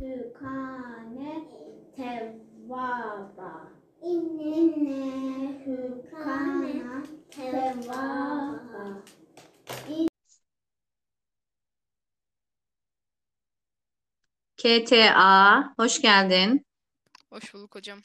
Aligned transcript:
Hukane 0.00 1.48
tevaba. 1.96 3.72
İnne 4.02 5.64
hukana 5.64 7.02
tevaba. 7.30 9.02
KTA, 14.56 15.74
hoş 15.76 16.02
geldin. 16.02 16.66
Hoş 17.32 17.54
bulduk 17.54 17.74
hocam. 17.74 17.98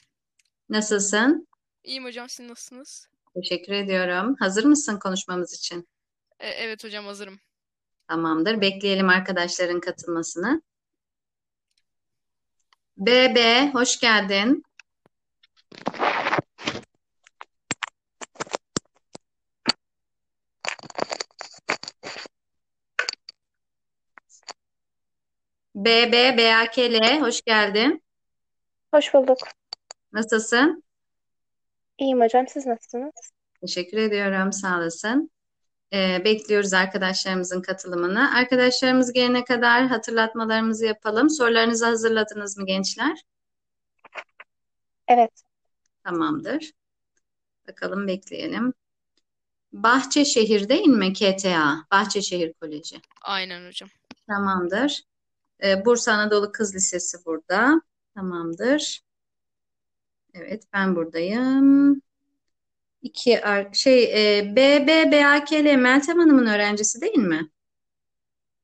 Nasılsın? 0.68 1.48
İyiyim 1.84 2.04
hocam, 2.04 2.28
siz 2.28 2.48
nasılsınız? 2.48 3.08
Teşekkür 3.34 3.72
ediyorum. 3.72 4.36
Hazır 4.38 4.64
mısın 4.64 4.98
konuşmamız 4.98 5.54
için? 5.54 5.88
E, 6.40 6.48
evet 6.48 6.84
hocam 6.84 7.04
hazırım. 7.04 7.38
Tamamdır. 8.08 8.60
Bekleyelim 8.60 9.08
arkadaşların 9.08 9.80
katılmasını. 9.80 10.62
BB, 12.98 13.70
hoş 13.74 14.00
geldin. 14.00 14.62
BB, 25.74 26.38
BAKL, 26.38 27.20
hoş 27.20 27.42
geldin. 27.42 28.02
Hoş 28.94 29.14
bulduk. 29.14 29.38
Nasılsın? 30.12 30.84
İyiyim 31.98 32.20
hocam. 32.20 32.48
Siz 32.48 32.66
nasılsınız? 32.66 33.12
Teşekkür 33.60 33.98
ediyorum. 33.98 34.52
Sağ 34.52 34.76
olasın. 34.78 35.30
Ee, 35.96 36.24
bekliyoruz 36.24 36.72
arkadaşlarımızın 36.72 37.62
katılımını. 37.62 38.34
Arkadaşlarımız 38.34 39.12
gelene 39.12 39.44
kadar 39.44 39.86
hatırlatmalarımızı 39.86 40.86
yapalım. 40.86 41.30
Sorularınızı 41.30 41.86
hazırladınız 41.86 42.58
mı 42.58 42.66
gençler? 42.66 43.22
Evet. 45.08 45.42
Tamamdır. 46.04 46.72
Bakalım 47.68 48.06
bekleyelim. 48.06 48.72
Bahçeşehir 49.72 50.68
değil 50.68 50.86
mi 50.86 51.12
KTA? 51.12 51.86
Bahçeşehir 51.90 52.52
Koleji. 52.52 53.00
Aynen 53.22 53.66
hocam. 53.66 53.88
Tamamdır. 54.26 55.02
Ee, 55.62 55.84
Bursa 55.84 56.12
Anadolu 56.12 56.52
Kız 56.52 56.74
Lisesi 56.74 57.18
burada. 57.26 57.80
Tamamdır. 58.14 59.00
Evet 60.34 60.64
ben 60.72 60.96
buradayım. 60.96 62.02
İki 63.06 63.40
şey 63.72 64.04
e, 64.38 64.56
BB 64.56 65.12
BAKL 65.12 65.76
Meltem 65.76 66.18
Hanım'ın 66.18 66.46
öğrencisi 66.46 67.00
değil 67.00 67.18
mi? 67.18 67.50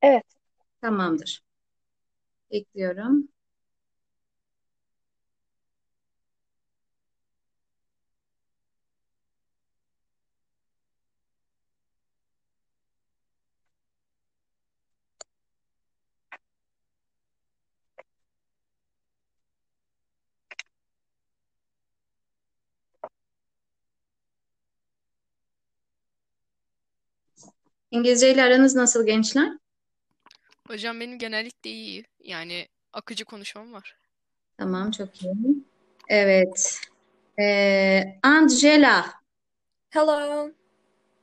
Evet. 0.01 0.23
Tamamdır. 0.81 1.41
Bekliyorum. 2.51 3.29
İngilizce 27.93 28.31
ile 28.33 28.43
aranız 28.43 28.75
nasıl 28.75 29.05
gençler? 29.05 29.51
Hocam 30.67 30.99
benim 30.99 31.17
genellikle 31.17 31.69
iyi. 31.69 32.05
Yani 32.19 32.67
akıcı 32.93 33.25
konuşmam 33.25 33.73
var. 33.73 33.95
Tamam, 34.57 34.91
çok 34.91 35.21
iyi. 35.21 35.33
Evet. 36.09 36.79
Ee, 37.39 38.19
Angela. 38.23 39.05
Hello, 39.89 40.49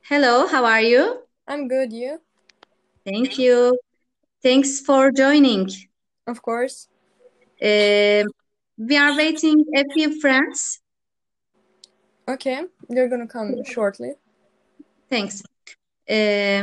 Hello, 0.03 0.47
how 0.47 0.67
are 0.67 0.89
you? 0.89 1.27
I'm 1.49 1.69
good. 1.69 1.93
You? 1.93 2.19
Thank 3.05 3.39
you. 3.39 3.79
Thanks 4.43 4.85
for 4.85 5.13
joining. 5.15 5.71
Of 6.27 6.43
course. 6.43 6.89
Uh, 7.63 8.25
we 8.77 9.01
are 9.01 9.17
waiting 9.17 9.67
a 9.77 9.85
few 9.95 10.21
friends. 10.21 10.79
Okay, 12.29 12.67
they're 12.89 13.09
gonna 13.09 13.29
come 13.29 13.65
shortly. 13.65 14.15
Thanks. 15.09 15.43
Ee, 16.11 16.63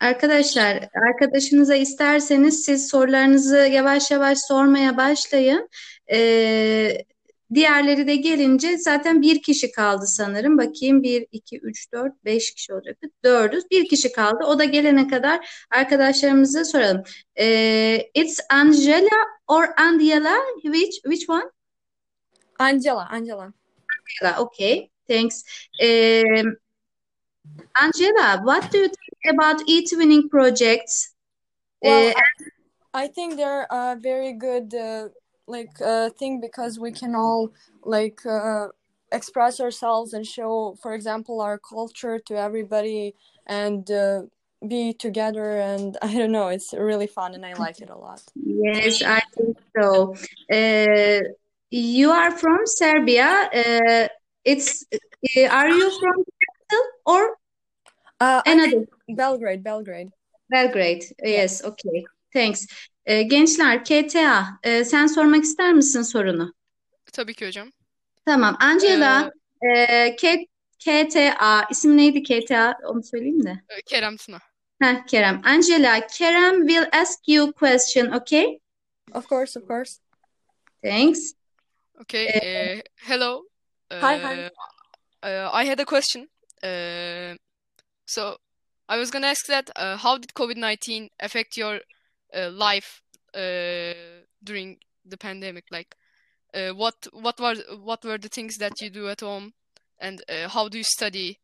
arkadaşlar, 0.00 0.88
arkadaşınıza 1.08 1.74
isterseniz 1.74 2.64
siz 2.64 2.88
sorularınızı 2.88 3.56
yavaş 3.56 4.10
yavaş 4.10 4.38
sormaya 4.38 4.96
başlayın. 4.96 5.68
Ee, 6.12 7.04
Diğerleri 7.54 8.06
de 8.06 8.16
gelince 8.16 8.78
zaten 8.78 9.22
bir 9.22 9.42
kişi 9.42 9.72
kaldı 9.72 10.06
sanırım. 10.06 10.58
Bakayım 10.58 11.02
1, 11.02 11.26
2, 11.32 11.58
3, 11.58 11.92
4, 11.92 12.24
5 12.24 12.54
kişi 12.54 12.74
olacaktı. 12.74 13.08
Dördüz. 13.24 13.64
Bir 13.70 13.88
kişi 13.88 14.12
kaldı. 14.12 14.44
O 14.46 14.58
da 14.58 14.64
gelene 14.64 15.08
kadar 15.08 15.64
arkadaşlarımıza 15.70 16.64
soralım. 16.64 17.02
Ee, 17.38 18.10
it's 18.14 18.40
Angela 18.50 19.18
or 19.48 19.64
Angela? 19.76 20.36
Which, 20.62 21.02
which 21.02 21.30
one? 21.30 21.50
Angela, 22.58 23.08
Angela. 23.08 23.52
Angela. 24.22 24.40
Okay. 24.40 24.90
Thanks. 25.08 25.42
Um, 25.82 26.56
Angela, 27.80 28.40
what 28.42 28.70
do 28.70 28.78
you 28.78 28.88
think 28.88 29.34
about 29.34 29.62
e-twinning 29.66 30.28
projects? 30.28 31.14
Well, 31.82 32.08
Uh, 32.08 32.22
I 32.92 33.06
think 33.06 33.36
they're 33.36 33.66
a 33.70 33.96
very 33.96 34.32
good 34.32 34.74
uh, 34.74 35.08
like 35.46 35.80
uh, 35.80 36.10
thing 36.18 36.40
because 36.40 36.78
we 36.78 36.92
can 36.92 37.14
all 37.14 37.52
like 37.84 38.24
uh, 38.26 38.68
express 39.12 39.60
ourselves 39.60 40.12
and 40.12 40.26
show, 40.26 40.76
for 40.82 40.94
example, 40.94 41.40
our 41.40 41.58
culture 41.58 42.18
to 42.26 42.34
everybody 42.36 43.14
and 43.46 43.90
uh, 43.90 44.22
be 44.66 44.92
together. 44.92 45.60
And 45.60 45.96
I 46.02 46.12
don't 46.14 46.32
know, 46.32 46.48
it's 46.48 46.72
really 46.72 47.06
fun 47.06 47.34
and 47.34 47.46
I 47.46 47.54
like 47.54 47.80
it 47.80 47.90
a 47.90 47.96
lot. 47.96 48.22
Yes, 48.34 49.02
I 49.02 49.22
think 49.36 49.56
so. 49.76 50.14
Uh, 50.52 51.20
you 51.70 52.10
are 52.10 52.32
from 52.32 52.58
Serbia. 52.64 53.48
Uh, 53.54 54.08
it's 54.44 54.84
uh, 54.92 55.46
are 55.48 55.68
you 55.68 55.90
from 56.00 56.24
capital 56.70 56.86
or 57.06 57.36
Uh, 58.22 58.42
another? 58.46 58.70
think 58.70 58.88
Belgrade, 59.08 59.62
Belgrade. 59.64 60.10
Belgrade. 60.50 61.04
Yes, 61.24 61.64
okay. 61.64 62.04
Thanks. 62.32 62.66
Uh, 63.08 63.22
gençler, 63.30 63.84
KTA, 63.84 64.58
uh, 64.66 64.84
sen 64.84 65.06
sormak 65.06 65.42
ister 65.44 65.72
misin 65.72 66.02
sorunu? 66.02 66.52
Tabii 67.12 67.34
ki 67.34 67.46
hocam. 67.46 67.70
Tamam. 68.26 68.56
Angela, 68.60 69.30
uh, 69.62 70.16
K 70.16 70.46
KTA, 70.78 71.66
isim 71.70 71.96
neydi 71.96 72.22
KTA? 72.22 72.74
Onu 72.84 73.02
söyleyeyim 73.02 73.44
de. 73.44 73.50
Ee, 73.70 73.82
Kerem 73.86 74.16
Tuna. 74.16 74.38
Heh, 74.82 75.06
Kerem. 75.06 75.40
Angela, 75.44 76.06
Kerem 76.06 76.68
will 76.68 76.86
ask 76.92 77.18
you 77.28 77.52
question, 77.52 78.12
okay? 78.12 78.58
Of 79.14 79.26
course, 79.28 79.56
of 79.60 79.66
course. 79.68 79.98
Thanks. 80.82 81.32
Okay. 82.00 82.26
uh, 82.28 82.82
hello. 83.08 83.42
Hi, 83.92 84.16
hi. 84.18 84.44
Uh, 84.44 84.50
uh, 85.22 85.50
I 85.52 85.64
had 85.64 85.80
a 85.80 85.84
question. 85.84 86.28
Uh, 86.62 87.36
so 88.06 88.36
I 88.88 88.98
was 88.98 89.10
gonna 89.10 89.28
ask 89.28 89.46
that 89.46 89.70
uh, 89.76 89.96
how 89.96 90.18
did 90.18 90.34
COVID-19 90.34 91.10
affect 91.20 91.56
your 91.56 91.80
uh, 92.34 92.50
life 92.50 93.02
uh, 93.34 93.94
during 94.42 94.78
the 95.04 95.16
pandemic? 95.16 95.64
Like, 95.70 95.96
uh, 96.54 96.70
what 96.70 97.06
what 97.12 97.40
were 97.40 97.56
what 97.82 98.04
were 98.04 98.18
the 98.18 98.28
things 98.28 98.56
that 98.58 98.80
you 98.80 98.90
do 98.90 99.08
at 99.08 99.20
home, 99.20 99.52
and 99.98 100.22
how 100.48 100.68
do 100.68 100.78
you 100.78 100.84
study? 100.84 101.38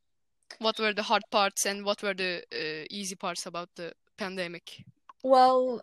What 0.59 0.79
were 0.79 0.93
the 0.93 1.03
hard 1.03 1.25
parts 1.31 1.67
and 1.67 1.85
what 1.85 2.03
were 2.03 2.15
the 2.15 2.43
easy 2.91 3.17
parts 3.17 3.47
about 3.47 3.69
the 3.75 3.93
pandemic? 4.17 4.85
Well, 5.23 5.83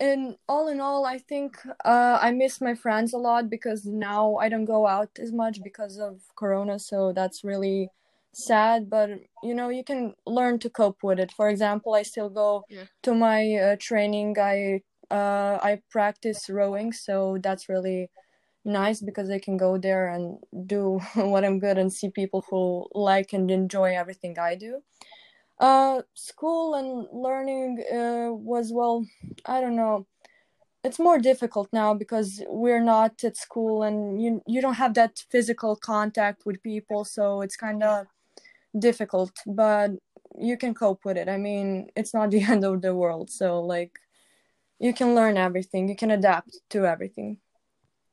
in 0.00 0.36
all 0.48 0.68
in 0.68 0.80
all, 0.80 1.04
I 1.04 1.18
think 1.18 1.58
uh, 1.84 2.18
I 2.20 2.30
miss 2.30 2.60
my 2.60 2.74
friends 2.74 3.12
a 3.12 3.18
lot 3.18 3.50
because 3.50 3.84
now 3.84 4.36
I 4.36 4.48
don't 4.48 4.64
go 4.64 4.86
out 4.86 5.10
as 5.18 5.32
much 5.32 5.62
because 5.62 5.98
of 5.98 6.20
Corona, 6.36 6.78
so 6.78 7.12
that's 7.12 7.44
really 7.44 7.90
sad. 8.32 8.90
But 8.90 9.10
you 9.42 9.54
know, 9.54 9.68
you 9.68 9.84
can 9.84 10.14
learn 10.26 10.58
to 10.60 10.70
cope 10.70 11.02
with 11.02 11.18
it. 11.20 11.32
For 11.32 11.48
example, 11.48 11.94
I 11.94 12.02
still 12.02 12.30
go 12.30 12.66
Yeah. 12.68 12.86
to 13.02 13.14
my 13.14 13.54
uh, 13.54 13.76
training. 13.80 14.36
I 14.38 14.82
uh, 15.10 15.58
I 15.62 15.82
practice 15.90 16.48
rowing, 16.48 16.92
so 16.92 17.38
that's 17.42 17.68
really 17.68 18.10
nice 18.64 19.00
because 19.02 19.30
I 19.30 19.38
can 19.38 19.56
go 19.56 19.78
there 19.78 20.08
and 20.08 20.38
do 20.66 21.00
what 21.14 21.44
I'm 21.44 21.58
good 21.60 21.78
and 21.78 21.92
see 21.92 22.10
people 22.10 22.44
who 22.50 22.88
like 22.94 23.32
and 23.32 23.50
enjoy 23.50 23.96
everything 23.96 24.38
I 24.38 24.56
do. 24.56 24.82
Uh, 25.58 26.02
school 26.14 26.74
and 26.74 27.08
learning 27.12 27.84
uh, 27.92 28.32
was 28.32 28.72
well, 28.72 29.04
I 29.44 29.60
don't 29.60 29.74
know. 29.76 30.06
It's 30.84 30.98
more 30.98 31.18
difficult 31.18 31.68
now 31.72 31.94
because 31.94 32.42
we're 32.48 32.82
not 32.82 33.24
at 33.24 33.36
school 33.36 33.82
and 33.82 34.22
you 34.22 34.42
you 34.46 34.60
don't 34.62 34.74
have 34.74 34.94
that 34.94 35.24
physical 35.30 35.76
contact 35.76 36.44
with 36.46 36.62
people, 36.62 37.04
so 37.04 37.42
it's 37.42 37.56
kind 37.56 37.82
of 37.82 38.06
difficult. 38.78 39.32
But 39.46 39.90
you 40.38 40.56
can 40.56 40.74
cope 40.74 41.04
with 41.04 41.16
it. 41.16 41.28
I 41.28 41.36
mean, 41.36 41.90
it's 41.96 42.14
not 42.14 42.30
the 42.34 42.42
end 42.42 42.64
of 42.64 42.82
the 42.82 42.94
world, 42.94 43.30
so 43.30 43.60
like 43.60 43.98
you 44.78 44.92
can 44.94 45.14
learn 45.14 45.36
everything. 45.36 45.88
You 45.88 45.96
can 45.96 46.10
adapt 46.10 46.58
to 46.70 46.86
everything. 46.86 47.38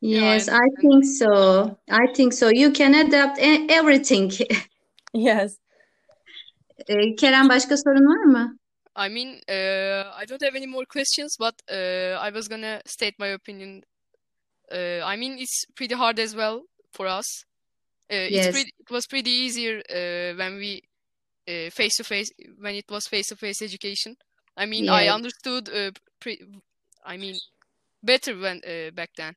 Yes, 0.02 0.50
I 0.50 0.68
think 0.82 1.06
so. 1.06 1.78
I 1.90 2.08
think 2.14 2.34
so. 2.34 2.50
You 2.50 2.72
can 2.72 2.94
adapt 2.96 3.40
everything. 3.40 4.32
Yes. 5.14 5.58
Ee, 6.90 7.16
Kerem 7.16 7.50
başka 7.50 7.78
sorun 7.78 8.06
var 8.06 8.24
mı? 8.24 8.58
I 8.96 9.10
mean, 9.10 9.28
uh, 9.50 10.22
I 10.22 10.26
don't 10.30 10.42
have 10.44 10.58
any 10.58 10.68
more 10.68 10.86
questions, 10.86 11.38
but 11.40 11.56
uh, 11.72 12.28
I 12.28 12.32
was 12.32 12.48
gonna 12.48 12.82
state 12.86 13.14
my 13.20 13.34
opinion. 13.34 13.84
Uh, 14.72 15.02
I 15.14 15.18
mean, 15.18 15.38
it's 15.38 15.66
pretty 15.76 15.96
hard 15.96 16.20
as 16.20 16.34
well 16.34 16.62
for 16.92 17.08
us. 17.20 17.44
Uh, 18.12 18.30
it's 18.36 18.48
Yes. 18.48 18.48
pretty, 18.48 18.72
it 18.80 18.92
was 18.92 19.08
pretty 19.08 19.32
easier 19.32 19.80
uh, 19.90 20.36
when 20.38 20.56
we 20.58 20.82
uh, 21.48 21.70
face 21.72 21.98
to 21.98 22.04
face 22.04 22.32
when 22.60 22.76
it 22.76 22.86
was 22.90 23.08
face 23.08 23.28
to 23.30 23.36
face 23.38 23.62
education. 23.62 24.18
I 24.58 24.66
mean, 24.66 24.90
I 24.90 25.08
understood. 25.10 25.70
Uh, 25.70 25.92
pre 26.20 26.42
I 27.06 27.18
mean, 27.18 27.42
better 28.04 28.38
when 28.38 28.62
uh, 28.68 28.92
back 28.92 29.12
then. 29.18 29.36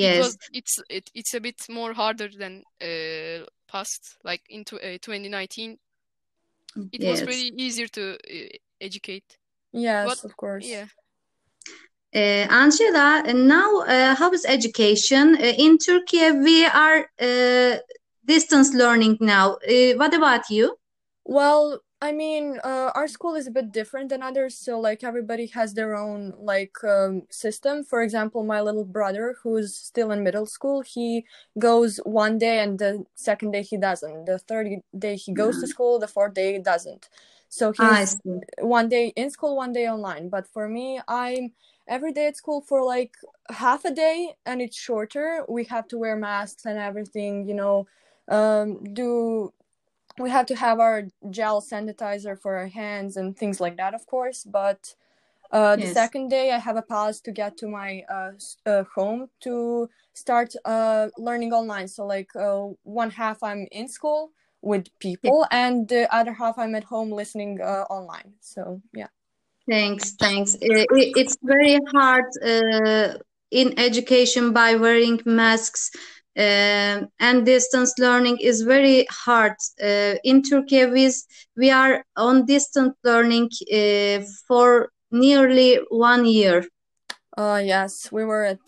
It 0.00 0.14
Yes. 0.14 0.16
was 0.16 0.38
it's 0.52 0.78
it, 0.90 1.10
it's 1.14 1.34
a 1.34 1.40
bit 1.40 1.56
more 1.70 1.94
harder 1.94 2.28
than 2.28 2.64
uh, 2.82 3.46
past. 3.68 4.18
Like 4.24 4.42
into 4.48 4.76
uh, 4.80 4.98
2019, 5.02 5.78
it 6.92 7.04
was 7.04 7.22
pretty 7.22 7.52
easier 7.56 7.88
to 7.88 8.14
uh, 8.16 8.48
educate. 8.80 9.38
Yes, 9.72 10.10
What- 10.10 10.24
of 10.24 10.36
course. 10.36 10.68
Yeah. 10.68 10.88
Uh, 12.14 12.46
Angela, 12.48 13.22
uh, 13.26 13.32
now 13.32 13.80
uh, 13.80 14.14
how 14.14 14.32
is 14.32 14.46
education? 14.46 15.34
Uh, 15.36 15.52
in 15.58 15.76
Turkey, 15.76 16.30
we 16.32 16.64
are 16.64 17.10
uh, 17.20 17.76
distance 18.24 18.72
learning 18.72 19.18
now. 19.20 19.56
Uh, 19.68 19.92
what 19.96 20.14
about 20.14 20.48
you? 20.48 20.76
Well, 21.26 21.80
I 22.00 22.12
mean, 22.12 22.60
uh, 22.64 22.92
our 22.94 23.08
school 23.08 23.34
is 23.34 23.46
a 23.46 23.50
bit 23.50 23.72
different 23.72 24.08
than 24.08 24.22
others, 24.22 24.56
so 24.56 24.80
like 24.80 25.04
everybody 25.04 25.46
has 25.48 25.74
their 25.74 25.96
own 25.96 26.32
like 26.38 26.82
um, 26.82 27.22
system. 27.28 27.84
For 27.84 28.02
example, 28.02 28.42
my 28.44 28.62
little 28.62 28.84
brother, 28.84 29.36
who's 29.42 29.74
still 29.74 30.10
in 30.12 30.22
middle 30.22 30.46
school, 30.46 30.80
he 30.80 31.26
goes 31.58 31.98
one 32.04 32.38
day 32.38 32.60
and 32.60 32.78
the 32.78 33.04
second 33.16 33.50
day 33.50 33.62
he 33.62 33.76
doesn't. 33.76 34.26
The 34.26 34.38
third 34.38 34.68
day 34.96 35.16
he 35.16 35.32
goes 35.34 35.58
to 35.60 35.66
school, 35.66 35.98
the 35.98 36.08
fourth 36.08 36.34
day 36.34 36.54
he 36.54 36.58
doesn't. 36.60 37.08
So 37.50 37.72
he's 37.72 38.16
one 38.60 38.88
day 38.88 39.12
in 39.16 39.30
school, 39.30 39.56
one 39.56 39.72
day 39.72 39.88
online. 39.88 40.28
But 40.28 40.46
for 40.46 40.68
me, 40.68 41.00
I'm 41.08 41.52
every 41.88 42.12
day 42.12 42.26
at 42.28 42.36
school 42.36 42.60
for 42.60 42.84
like 42.84 43.14
half 43.50 43.84
a 43.84 43.90
day 43.90 44.34
and 44.46 44.60
it's 44.62 44.76
shorter. 44.78 45.44
We 45.48 45.64
have 45.64 45.88
to 45.88 45.98
wear 45.98 46.16
masks 46.16 46.66
and 46.66 46.78
everything, 46.78 47.48
you 47.48 47.54
know, 47.54 47.86
um, 48.28 48.84
do 48.94 49.52
we 50.18 50.30
have 50.30 50.46
to 50.46 50.56
have 50.56 50.80
our 50.80 51.04
gel 51.30 51.60
sanitizer 51.62 52.38
for 52.40 52.56
our 52.56 52.66
hands 52.68 53.16
and 53.16 53.36
things 53.36 53.60
like 53.60 53.76
that, 53.76 53.94
of 53.94 54.06
course. 54.06 54.44
But 54.44 54.94
uh, 55.50 55.76
the 55.76 55.86
Yes. 55.86 55.88
second 55.88 56.28
day, 56.28 56.52
I 56.52 56.58
have 56.58 56.76
a 56.76 56.82
pass 56.82 57.20
to 57.22 57.32
get 57.32 57.56
to 57.58 57.68
my 57.68 58.02
uh, 58.10 58.32
uh, 58.66 58.84
home 58.94 59.28
to 59.40 59.88
start 60.14 60.54
uh, 60.64 61.08
learning 61.18 61.52
online. 61.52 61.88
So, 61.88 62.06
like, 62.06 62.34
uh, 62.36 62.68
one 62.84 63.10
half 63.10 63.42
I'm 63.42 63.66
in 63.72 63.88
school 63.88 64.32
with 64.62 64.88
people, 64.98 65.46
and 65.50 65.88
the 65.88 66.12
other 66.14 66.32
half 66.34 66.58
I'm 66.58 66.74
at 66.74 66.84
home 66.84 67.10
listening 67.12 67.60
uh, 67.62 67.84
online. 67.90 68.34
So, 68.40 68.82
yeah. 68.92 69.08
Thanks, 69.68 70.12
thanks. 70.12 70.54
Uh, 70.54 70.86
it- 70.98 71.12
it's 71.20 71.36
very 71.42 71.78
hard 71.94 72.24
uh, 72.42 73.18
in 73.50 73.78
education 73.78 74.52
by 74.52 74.74
wearing 74.76 75.20
masks, 75.26 75.90
uh, 76.36 77.02
and 77.20 77.44
distance 77.46 77.92
learning 77.98 78.38
is 78.40 78.62
very 78.62 79.06
hard. 79.10 79.56
Uh, 79.82 80.14
in 80.24 80.42
Turkey, 80.42 80.86
we, 80.86 81.10
we 81.56 81.70
are 81.70 82.04
on 82.16 82.46
distance 82.46 82.94
learning 83.04 83.50
uh, 83.72 84.20
for 84.46 84.90
nearly 85.10 85.80
one 85.90 86.24
year. 86.24 86.64
Uh, 87.36 87.60
yes, 87.64 88.10
we 88.12 88.24
were 88.24 88.44
at 88.44 88.60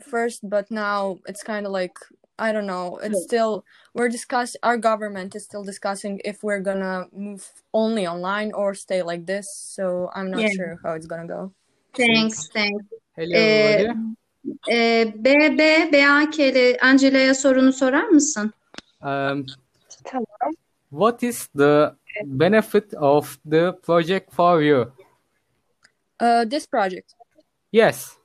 first, 0.00 0.40
but 0.48 0.70
now 0.70 1.18
it's 1.26 1.42
kind 1.42 1.66
of 1.66 1.72
like 1.72 1.96
I 2.38 2.52
don't 2.52 2.66
know. 2.66 2.98
It's 3.02 3.22
still 3.22 3.64
we're 3.94 4.08
discuss 4.08 4.56
our 4.62 4.76
government 4.78 5.34
is 5.34 5.44
still 5.44 5.64
discussing 5.64 6.20
if 6.24 6.42
we're 6.42 6.60
gonna 6.62 7.06
move 7.12 7.42
only 7.72 8.06
online 8.06 8.52
or 8.54 8.74
stay 8.74 9.02
like 9.02 9.26
this. 9.26 9.46
So 9.76 10.08
I'm 10.14 10.30
not 10.30 10.42
Yeah. 10.42 10.52
sure 10.56 10.78
how 10.82 10.94
it's 10.94 11.06
gonna 11.06 11.26
go. 11.26 11.52
Thanks, 11.94 12.48
thanks. 12.52 12.84
Hello, 13.16 13.38
Maria. 13.38 13.94
Ee, 14.70 15.12
BB, 15.24 15.92
BAK'li 15.92 16.76
Angela'ya 16.80 17.34
sorunu 17.34 17.72
sorar 17.72 18.08
mısın? 18.08 18.52
Um, 19.02 19.46
Tamam. 20.04 20.52
what 20.90 21.22
is 21.22 21.48
the 21.56 21.96
benefit 22.24 22.94
of 22.94 23.38
the 23.50 23.76
project 23.82 24.32
for 24.32 24.62
you? 24.62 24.92
Uh, 26.20 26.50
this 26.50 26.66
project. 26.66 27.12
Yes. 27.72 28.17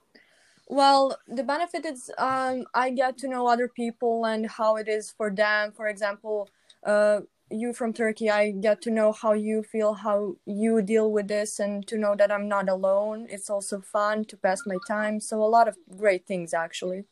Well, 0.69 1.17
the 1.27 1.43
benefit 1.43 1.85
is 1.85 2.09
um, 2.17 2.65
I 2.73 2.89
get 2.89 3.17
to 3.19 3.27
know 3.27 3.47
other 3.47 3.67
people 3.67 4.25
and 4.25 4.49
how 4.49 4.77
it 4.77 4.87
is 4.87 5.11
for 5.11 5.29
them. 5.29 5.71
For 5.71 5.87
example, 5.87 6.49
uh, 6.85 7.21
you 7.49 7.73
from 7.73 7.93
Turkey, 7.93 8.29
I 8.29 8.51
get 8.51 8.81
to 8.83 8.91
know 8.91 9.11
how 9.11 9.33
you 9.33 9.63
feel, 9.63 9.93
how 9.93 10.35
you 10.45 10.81
deal 10.81 11.11
with 11.11 11.27
this, 11.27 11.59
and 11.59 11.85
to 11.87 11.97
know 11.97 12.15
that 12.15 12.31
I'm 12.31 12.47
not 12.47 12.69
alone. 12.69 13.27
It's 13.29 13.49
also 13.49 13.81
fun 13.81 14.25
to 14.25 14.37
pass 14.37 14.61
my 14.65 14.77
time. 14.87 15.19
So, 15.19 15.43
a 15.43 15.45
lot 15.45 15.67
of 15.67 15.77
great 15.97 16.25
things 16.25 16.53
actually. 16.53 17.05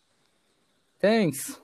Thanks. 0.99 1.59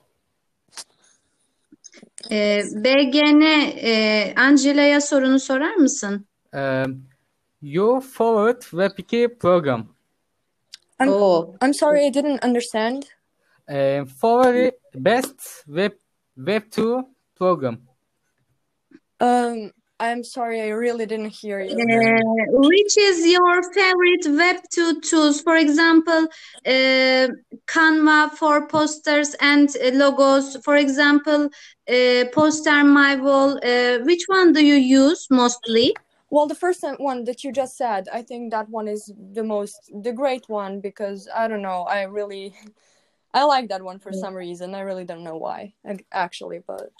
Ee, 2.30 2.62
BGN, 2.84 3.42
e, 3.42 4.34
Angela'ya 4.36 5.00
sorunu 5.00 5.40
sorar 5.40 5.74
mısın? 5.74 6.26
Um, 6.52 7.02
your 7.62 8.00
favorite 8.00 8.66
Web2 8.72 9.38
program. 9.38 9.97
I'm, 11.00 11.08
Oo. 11.08 11.56
I'm 11.60 11.72
sorry, 11.72 12.06
I 12.06 12.10
didn't 12.10 12.42
understand. 12.42 13.06
Um, 13.68 14.06
favorite 14.06 14.80
best 14.94 15.64
web 15.68 15.92
Web2 16.38 17.04
program. 17.36 17.82
Um, 19.20 19.72
I'm 20.00 20.22
sorry, 20.22 20.60
I 20.62 20.68
really 20.68 21.06
didn't 21.06 21.30
hear 21.30 21.60
you. 21.60 21.74
Uh, 21.74 22.20
which 22.68 22.96
is 22.96 23.26
your 23.26 23.62
favorite 23.72 24.24
Web2 24.26 25.02
tools? 25.02 25.40
For 25.40 25.56
example, 25.56 26.28
uh, 26.64 27.28
Canva 27.66 28.32
for 28.38 28.68
posters 28.68 29.34
and 29.40 29.68
uh, 29.68 29.90
logos. 29.94 30.56
For 30.64 30.76
example, 30.76 31.50
uh, 31.88 32.24
Poster 32.32 32.84
My 32.84 33.16
Wall. 33.16 33.58
Uh, 33.62 33.98
which 34.04 34.24
one 34.28 34.52
do 34.52 34.64
you 34.64 34.76
use 34.76 35.26
mostly? 35.30 35.94
Well, 36.30 36.46
the 36.46 36.54
first 36.54 36.84
one 36.98 37.24
that 37.24 37.42
you 37.42 37.52
just 37.52 37.76
said, 37.76 38.08
I 38.12 38.22
think 38.22 38.50
that 38.50 38.68
one 38.68 38.86
is 38.86 39.12
the 39.32 39.42
most, 39.44 39.90
the 40.02 40.12
great 40.12 40.48
one 40.48 40.80
because 40.80 41.28
I 41.34 41.48
don't 41.48 41.62
know, 41.62 41.82
I 41.82 42.02
really, 42.02 42.54
I 43.34 43.44
like 43.44 43.68
that 43.68 43.82
one 43.82 43.98
for 43.98 44.12
some 44.12 44.34
reason. 44.34 44.74
I 44.74 44.80
really 44.80 45.04
don't 45.04 45.24
know 45.24 45.36
why, 45.36 45.74
actually, 46.12 46.60
but 46.66 46.90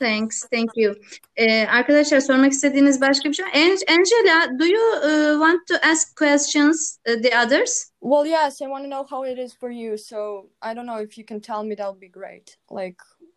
Thanks, 0.00 0.46
thank 0.50 0.70
you. 0.76 0.94
Ee, 1.36 1.66
arkadaşlar 1.66 2.20
sormak 2.20 2.52
istediğiniz 2.52 3.00
başka 3.00 3.28
bir 3.28 3.34
şey 3.34 3.46
var? 3.46 3.52
An- 3.52 3.96
Angela, 3.98 4.58
do 4.58 4.64
you 4.64 4.92
uh, 4.96 5.32
want 5.32 5.66
to 5.66 5.74
ask 5.90 6.16
questions 6.16 6.98
uh, 7.08 7.22
the 7.22 7.38
others? 7.44 7.92
well, 8.00 8.26
yes, 8.26 8.62
I 8.62 8.66
want 8.66 8.84
to 8.84 8.90
know 8.90 9.04
how 9.10 9.24
it 9.32 9.38
is 9.38 9.54
for 9.54 9.70
you. 9.70 9.98
So 9.98 10.50
I 10.62 10.74
don't 10.74 10.86
know 10.86 11.02
if 11.02 11.18
you 11.18 11.24
can 11.26 11.40
tell 11.40 11.62
me, 11.64 11.76
that 11.76 11.86
would 11.86 12.00
be 12.00 12.08
great. 12.08 12.56
Like, 12.70 12.96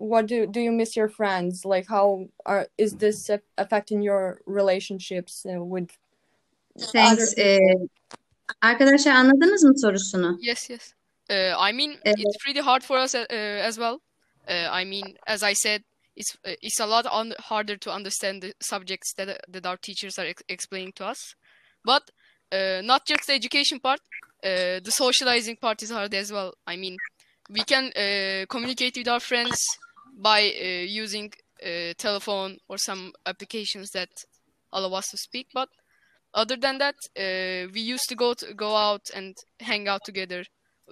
what 0.10 0.28
do 0.28 0.48
do 0.48 0.60
you 0.60 0.72
miss 0.72 0.96
your 0.96 1.10
friends? 1.10 1.66
Like, 1.66 1.88
how 1.88 2.28
are 2.46 2.68
is 2.78 2.92
this 2.98 3.30
a- 3.30 3.42
affecting 3.58 4.02
your 4.04 4.42
relationships 4.46 5.46
uh, 5.46 5.64
with 5.64 5.90
Thanks. 6.78 7.34
other 7.34 7.36
Ee, 7.38 7.60
people? 7.60 7.90
arkadaşlar 8.62 9.12
anladınız 9.12 9.64
mı 9.64 9.80
sorusunu? 9.82 10.40
Yes, 10.42 10.70
yes. 10.70 10.94
Uh, 11.30 11.56
I 11.70 11.72
mean, 11.74 11.92
Uh, 12.06 12.14
it's 12.18 12.38
pretty 12.44 12.60
hard 12.62 12.84
for 12.84 12.98
us 12.98 13.16
uh, 13.16 13.26
as 13.68 13.78
well. 13.78 14.00
Uh, 14.48 14.68
I 14.82 14.86
mean, 14.86 15.16
as 15.28 15.44
I 15.44 15.54
said, 15.54 15.84
it's 16.16 16.36
uh, 16.46 16.56
it's 16.62 16.80
a 16.80 16.86
lot 16.86 17.06
un 17.06 17.34
harder 17.40 17.78
to 17.78 17.92
understand 17.92 18.42
the 18.42 18.54
subjects 18.62 19.14
that 19.18 19.40
that 19.54 19.66
our 19.66 19.78
teachers 19.78 20.20
are 20.20 20.26
ex 20.28 20.44
explaining 20.50 20.94
to 20.96 21.06
us. 21.06 21.36
But 21.86 22.04
uh, 22.52 22.82
not 22.84 23.08
just 23.08 23.28
the 23.28 23.34
education 23.34 23.80
part, 23.80 24.00
uh, 24.44 24.80
the 24.84 24.92
socializing 24.92 25.58
part 25.58 25.82
is 25.84 25.92
hard 25.92 26.14
as 26.14 26.32
well. 26.32 26.54
I 26.68 26.76
mean, 26.76 26.98
we 27.50 27.64
can 27.64 27.86
uh, 27.96 28.46
communicate 28.50 28.98
with 28.98 29.08
our 29.08 29.20
friends 29.22 29.58
by 30.16 30.42
uh, 30.42 30.86
using 30.86 31.32
uh, 31.66 31.94
telephone 31.98 32.58
or 32.68 32.78
some 32.78 33.14
applications 33.26 33.90
that 33.92 34.10
allow 34.72 34.98
us 34.98 35.08
to 35.10 35.18
speak. 35.18 35.48
But 35.54 35.70
other 36.34 36.56
than 36.56 36.78
that, 36.80 36.96
uh, 37.18 37.70
we 37.74 37.82
used 37.82 38.10
to 38.10 38.16
go 38.16 38.34
to 38.34 38.54
go 38.54 38.76
out 38.76 39.10
and 39.14 39.36
hang 39.60 39.88
out 39.88 40.02
together. 40.06 40.44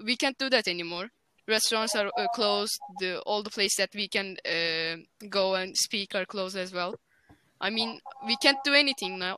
We 0.03 0.15
can't 0.15 0.37
do 0.37 0.49
that 0.49 0.67
anymore. 0.67 1.09
Restaurants 1.47 1.95
are 1.95 2.09
closed. 2.35 2.79
The 2.99 3.19
all 3.21 3.43
the 3.43 3.49
places 3.49 3.75
that 3.77 3.89
we 3.93 4.07
can 4.07 4.37
go 5.29 5.55
and 5.55 5.75
speak 5.75 6.15
are 6.15 6.25
closed 6.25 6.55
as 6.55 6.71
well. 6.71 6.95
I 7.59 7.69
mean, 7.69 7.99
we 8.25 8.37
can't 8.37 8.63
do 8.63 8.73
anything 8.73 9.19
now. 9.19 9.37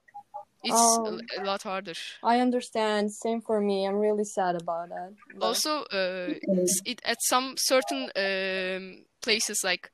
It's 0.64 0.98
a, 0.98 1.10
Oh. 1.12 1.20
a 1.38 1.44
lot 1.46 1.64
harder. 1.64 1.94
I 2.24 2.42
understand. 2.42 3.12
Same 3.12 3.42
for 3.42 3.60
me. 3.62 3.88
I'm 3.88 4.00
really 4.00 4.24
sad 4.26 4.56
about 4.62 4.90
that. 4.90 5.12
But 5.36 5.46
Also, 5.48 5.70
uh, 5.92 6.34
s- 6.64 6.82
it 6.86 7.02
at 7.06 7.18
some 7.30 7.54
certain 7.58 8.10
um, 8.16 9.06
places 9.22 9.64
like 9.64 9.92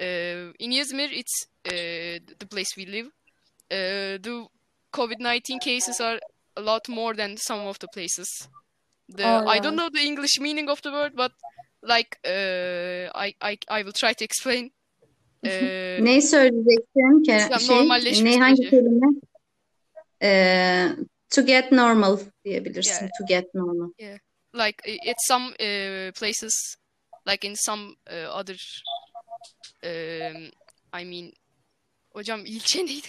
uh, 0.00 0.52
in 0.58 0.72
Izmir, 0.72 1.08
it's 1.12 1.46
uh, 1.66 2.18
the 2.38 2.46
place 2.46 2.76
we 2.76 2.86
live. 2.86 3.06
Uh, 3.70 4.18
the 4.22 4.46
COVID-19 4.92 5.60
cases 5.60 6.00
are 6.00 6.18
a 6.56 6.60
lot 6.60 6.88
more 6.88 7.14
than 7.14 7.36
some 7.36 7.66
of 7.68 7.78
the 7.78 7.88
places. 7.88 8.48
The 9.16 9.24
Oh, 9.24 9.46
I 9.56 9.60
don't 9.60 9.74
know 9.76 9.88
the 9.92 10.06
English 10.06 10.40
meaning 10.40 10.70
of 10.70 10.80
the 10.82 10.90
word, 10.90 11.12
but 11.16 11.32
like 11.82 12.18
uh, 12.24 13.10
I, 13.14 13.34
I 13.40 13.58
I 13.68 13.82
will 13.82 13.92
try 13.92 14.14
to 14.14 14.24
explain. 14.24 14.70
Uh, 15.44 16.00
Neyi 16.04 16.22
söyleyeceksin 16.22 17.22
ki? 17.22 17.36
İslam 17.36 17.60
Şey, 17.60 18.24
ne 18.24 18.38
hangi 18.38 18.70
kelime? 18.70 19.06
Ee, 20.22 20.96
to 21.30 21.42
get 21.42 21.72
normal 21.72 22.18
diyebilirsin. 22.44 23.02
Yeah. 23.02 23.10
To 23.18 23.24
get 23.28 23.44
normal. 23.54 23.92
Yeah. 23.98 24.18
Like 24.54 24.82
it's 24.84 25.26
some 25.28 25.46
uh, 25.60 26.12
places 26.18 26.76
like 27.26 27.46
in 27.46 27.54
some 27.56 27.94
uh, 28.10 28.38
other 28.38 28.56
um, 29.84 30.50
I 30.92 31.04
mean 31.04 31.32
hocam 32.14 32.44
ilçe 32.46 32.86
neydi? 32.86 33.08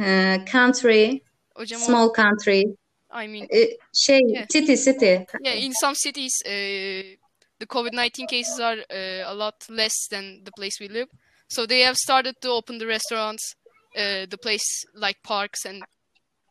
Ee, 0.00 0.44
country, 0.52 1.20
Hocam 1.56 1.80
o- 1.82 1.84
small 1.84 2.12
country. 2.12 2.64
I 3.10 3.28
mean 3.28 3.46
Ee, 3.50 3.76
şey, 3.92 4.20
Yeah. 4.26 4.46
city, 4.50 4.76
city. 4.76 5.26
yeah 5.44 5.56
in 5.64 5.72
some 5.80 5.94
cities 5.94 6.32
uh, 6.46 7.16
the 7.58 7.66
COVID-19 7.66 8.26
cases 8.26 8.60
are 8.60 8.78
uh, 8.90 9.32
a 9.32 9.34
lot 9.34 9.54
less 9.70 10.08
than 10.10 10.44
the 10.44 10.50
place 10.56 10.80
we 10.80 10.88
live 10.88 11.08
so 11.48 11.66
they 11.66 11.80
have 11.84 11.96
started 11.96 12.34
to 12.40 12.48
open 12.50 12.78
the 12.78 12.86
restaurants 12.86 13.54
uh, 13.96 14.26
the 14.30 14.38
place 14.38 14.84
like 14.94 15.16
parks 15.22 15.64
and 15.64 15.82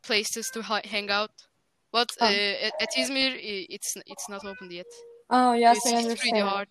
places 0.02 0.50
to 0.50 0.62
hi- 0.62 0.82
hang 0.84 1.10
out 1.10 1.30
but 1.92 2.08
Oh. 2.20 2.26
uh, 2.26 2.66
at, 2.66 2.72
at 2.80 2.90
Izmir 2.98 3.32
it's 3.68 3.96
it's 4.06 4.28
not 4.28 4.44
opened 4.44 4.72
yet 4.72 4.86
oh 5.30 5.52
yes, 5.52 5.78
it's, 5.78 5.86
I 5.86 5.96
it's 5.96 6.04
understand. 6.04 6.48
hard 6.48 6.68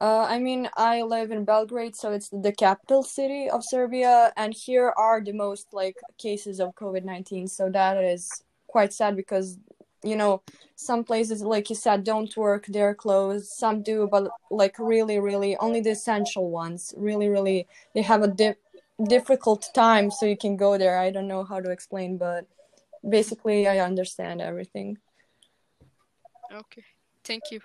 Uh, 0.00 0.26
I 0.28 0.38
mean, 0.40 0.68
I 0.76 1.02
live 1.02 1.30
in 1.30 1.44
Belgrade, 1.44 1.94
so 1.94 2.10
it's 2.10 2.28
the 2.28 2.52
capital 2.52 3.02
city 3.04 3.48
of 3.48 3.62
Serbia, 3.62 4.32
and 4.36 4.52
here 4.52 4.92
are 4.96 5.20
the 5.22 5.32
most 5.32 5.66
like 5.72 5.96
cases 6.18 6.58
of 6.60 6.74
COVID 6.74 7.04
nineteen. 7.04 7.46
So 7.46 7.70
that 7.70 8.02
is 8.02 8.42
quite 8.66 8.92
sad 8.92 9.14
because 9.14 9.56
you 10.02 10.16
know 10.16 10.42
some 10.74 11.04
places, 11.04 11.42
like 11.42 11.70
you 11.70 11.76
said, 11.76 12.02
don't 12.02 12.36
work; 12.36 12.66
they're 12.66 12.94
closed. 12.94 13.46
Some 13.62 13.82
do, 13.82 14.08
but 14.10 14.32
like 14.50 14.76
really, 14.78 15.18
really, 15.20 15.56
only 15.58 15.80
the 15.80 15.90
essential 15.90 16.50
ones. 16.50 16.92
Really, 16.96 17.28
really, 17.28 17.66
they 17.94 18.02
have 18.02 18.22
a 18.24 18.28
di- 18.28 18.58
difficult 19.02 19.68
time. 19.74 20.10
So 20.10 20.26
you 20.26 20.36
can 20.36 20.56
go 20.56 20.78
there. 20.78 20.98
I 20.98 21.10
don't 21.10 21.28
know 21.28 21.44
how 21.44 21.60
to 21.60 21.70
explain, 21.70 22.18
but 22.18 22.46
basically, 23.08 23.66
I 23.66 23.78
understand 23.78 24.40
everything. 24.40 24.98
okay 26.52 26.84
thank 27.24 27.50
you 27.50 27.60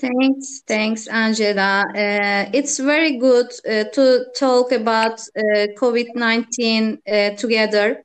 Thanks, 0.00 0.62
thanks, 0.66 1.06
Angela. 1.06 1.84
Uh, 1.94 2.50
it's 2.52 2.78
very 2.80 3.18
good 3.18 3.46
uh, 3.68 3.84
to 3.92 4.26
talk 4.34 4.72
about 4.72 5.20
uh, 5.36 5.68
COVID-19 5.78 6.98
uh, 7.06 7.36
together. 7.36 8.02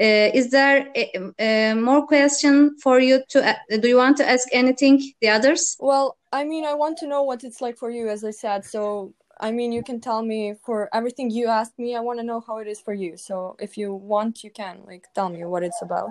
Uh, 0.00 0.30
is 0.34 0.50
there 0.50 0.88
uh, 0.96 1.42
uh, 1.42 1.74
more 1.76 2.04
question 2.06 2.76
for 2.82 2.98
you 2.98 3.22
to, 3.28 3.46
uh, 3.46 3.54
do 3.78 3.86
you 3.86 3.96
want 3.96 4.16
to 4.16 4.28
ask 4.28 4.48
anything, 4.50 5.12
the 5.20 5.28
others? 5.28 5.76
Well, 5.78 6.16
I 6.32 6.42
mean, 6.42 6.64
I 6.64 6.74
want 6.74 6.98
to 6.98 7.06
know 7.06 7.22
what 7.22 7.44
it's 7.44 7.60
like 7.60 7.76
for 7.76 7.90
you, 7.90 8.08
as 8.08 8.24
I 8.24 8.32
said. 8.32 8.64
So, 8.64 9.14
I 9.40 9.52
mean, 9.52 9.72
you 9.72 9.82
can 9.82 10.00
tell 10.00 10.22
me 10.22 10.54
for 10.66 10.88
everything 10.92 11.30
you 11.30 11.48
asked 11.48 11.78
me. 11.78 11.94
I 11.96 12.00
want 12.00 12.20
to 12.20 12.24
know 12.24 12.40
how 12.46 12.62
it 12.62 12.68
is 12.68 12.82
for 12.82 12.94
you. 12.94 13.16
So, 13.16 13.56
if 13.60 13.78
you 13.78 13.92
want, 13.92 14.44
you 14.44 14.50
can 14.50 14.76
like 14.86 15.08
tell 15.14 15.28
me 15.28 15.44
what 15.44 15.62
it's 15.62 15.82
about. 15.82 16.10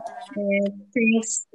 Thanks. 0.93 1.45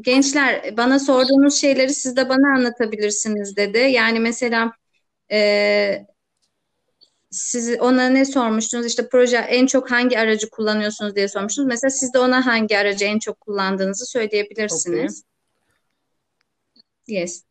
Gençler, 0.00 0.76
bana 0.76 0.98
sorduğunuz 0.98 1.60
şeyleri 1.60 1.94
siz 1.94 2.16
de 2.16 2.28
bana 2.28 2.56
anlatabilirsiniz 2.56 3.56
dedi. 3.56 3.78
Yani 3.78 4.20
mesela 4.20 4.72
e, 5.32 6.06
siz 7.30 7.80
ona 7.80 8.08
ne 8.08 8.24
sormuştunuz? 8.24 8.86
İşte 8.86 9.08
proje 9.08 9.36
en 9.36 9.66
çok 9.66 9.90
hangi 9.90 10.18
aracı 10.18 10.50
kullanıyorsunuz 10.50 11.16
diye 11.16 11.28
sormuştunuz. 11.28 11.68
Mesela 11.68 11.90
siz 11.90 12.14
de 12.14 12.18
ona 12.18 12.46
hangi 12.46 12.78
aracı 12.78 13.04
en 13.04 13.18
çok 13.18 13.40
kullandığınızı 13.40 14.06
söyleyebilirsiniz. 14.06 15.24
Yes, 17.06 17.42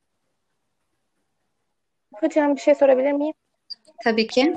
Hocam 2.14 2.56
bir 2.56 2.62
şey 2.62 2.76
sorabilir 2.76 3.12
miyim? 3.12 3.34
tabii 4.04 4.28
ki. 4.28 4.54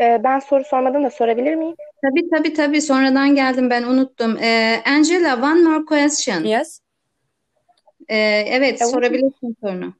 Ee, 0.00 0.20
ben 0.24 0.38
soru 0.38 0.64
sormadım 0.64 1.04
da 1.04 1.10
sorabilir 1.10 1.54
miyim? 1.54 1.76
Tabii 2.02 2.30
tabii 2.30 2.52
tabii. 2.54 2.82
Sonradan 2.82 3.34
geldim 3.34 3.70
ben 3.70 3.82
unuttum. 3.82 4.38
Ee, 4.42 4.82
Angela, 4.86 5.36
one 5.36 5.60
more 5.62 5.84
question. 5.84 6.44
Yes. 6.44 6.80
Ee, 8.08 8.16
evet, 8.46 8.80
Evet. 8.82 8.90
sorabilirsin 8.90 9.56
sorunu. 9.60 9.94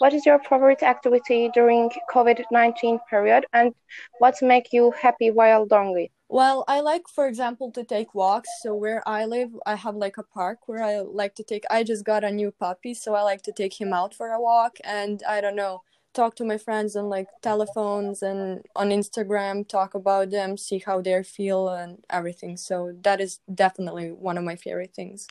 what 0.00 0.14
is 0.14 0.26
your 0.26 0.38
favorite 0.38 0.82
activity 0.82 1.50
during 1.54 1.90
COVID-19 2.12 2.98
period 3.10 3.44
and 3.52 3.74
what 4.18 4.42
make 4.42 4.72
you 4.72 4.90
happy 4.90 5.30
while 5.30 5.66
doing 5.70 6.04
it? 6.04 6.10
Well, 6.32 6.64
I 6.68 6.78
like, 6.80 7.08
for 7.08 7.26
example, 7.26 7.72
to 7.72 7.82
take 7.82 8.14
walks. 8.14 8.48
So 8.62 8.72
where 8.72 9.02
I 9.04 9.24
live, 9.24 9.50
I 9.66 9.74
have 9.74 9.96
like 9.96 10.16
a 10.16 10.22
park 10.22 10.68
where 10.68 10.80
I 10.80 11.00
like 11.00 11.34
to 11.34 11.42
take. 11.42 11.64
I 11.68 11.82
just 11.82 12.04
got 12.04 12.22
a 12.22 12.30
new 12.30 12.52
puppy, 12.52 12.94
so 12.94 13.16
I 13.16 13.22
like 13.22 13.42
to 13.42 13.52
take 13.52 13.80
him 13.80 13.92
out 13.92 14.14
for 14.14 14.28
a 14.30 14.40
walk, 14.40 14.78
and 14.84 15.24
I 15.28 15.40
don't 15.40 15.56
know, 15.56 15.82
talk 16.14 16.36
to 16.36 16.44
my 16.44 16.56
friends 16.56 16.94
on 16.94 17.08
like 17.08 17.26
telephones 17.42 18.22
and 18.22 18.64
on 18.76 18.90
Instagram, 18.90 19.66
talk 19.66 19.94
about 19.94 20.30
them, 20.30 20.56
see 20.56 20.78
how 20.78 21.00
they 21.00 21.20
feel 21.24 21.68
and 21.68 22.04
everything. 22.08 22.56
So 22.56 22.92
that 23.02 23.20
is 23.20 23.40
definitely 23.52 24.12
one 24.12 24.38
of 24.38 24.44
my 24.44 24.54
favorite 24.54 24.94
things. 24.94 25.26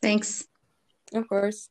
Thanks. 0.00 0.48
Of 1.12 1.28
course. 1.28 1.68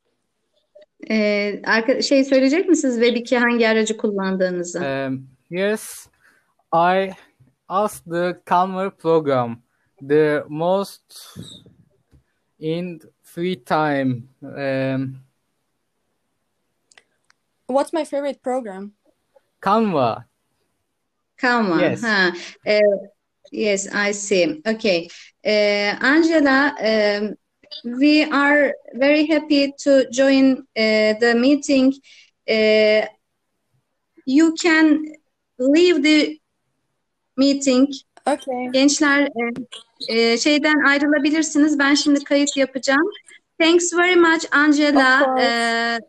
Ee, 1.09 1.61
arka, 1.65 2.01
şey 2.01 2.23
söyleyecek 2.23 2.69
misiniz 2.69 2.97
Web2 2.97 3.37
hangi 3.37 3.69
aracı 3.69 3.97
kullandığınızı? 3.97 4.79
Um, 4.79 5.27
yes, 5.49 6.08
I 6.71 7.15
asked 7.69 8.07
the 8.07 8.39
Calmer 8.45 8.89
program 8.89 9.63
the 10.01 10.45
most 10.47 11.37
in 12.59 12.99
free 13.23 13.55
time. 13.55 14.29
Um, 14.43 15.21
What's 17.67 17.93
my 17.93 18.03
favorite 18.03 18.41
program? 18.41 18.93
Canva. 19.61 20.25
Canva. 21.39 21.79
Yes. 21.81 22.01
Ha. 22.01 22.33
eh, 22.65 22.81
yes, 23.51 23.87
I 23.93 24.11
see. 24.11 24.61
Okay. 24.65 25.07
Eh, 25.43 25.95
Angela, 26.01 26.75
um, 26.81 27.35
we 27.99 28.23
are 28.23 28.73
very 28.93 29.25
happy 29.25 29.73
to 29.79 30.09
join 30.11 30.65
eh, 30.75 31.13
the 31.19 31.35
meeting. 31.35 31.93
Eh, 32.47 33.05
you 34.25 34.53
can 34.55 35.05
leave 35.59 36.01
the 36.01 36.38
meeting. 37.39 37.89
Okay. 38.25 38.71
Gençler 38.71 39.29
e, 40.09 40.15
e, 40.19 40.37
şeyden 40.37 40.85
ayrılabilirsiniz. 40.87 41.79
Ben 41.79 41.93
şimdi 41.93 42.23
kayıt 42.23 42.57
yapacağım. 42.57 43.09
Thanks 43.59 43.93
very 43.93 44.15
much 44.15 44.45
Angela. 44.51 45.35
Eh, 45.39 45.99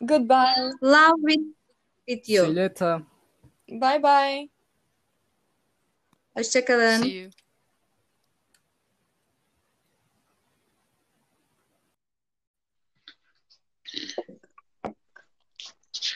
Goodbye. 0.00 0.72
love 0.82 1.30
with, 1.30 1.44
with 2.08 2.26
See 2.26 2.34
you 2.34 2.46
you. 2.46 2.56
later. 2.56 3.00
Bye 3.68 4.02
bye. 4.02 4.48
Hoşçakalın. 6.36 7.02
See 7.02 7.08
you. 7.08 7.30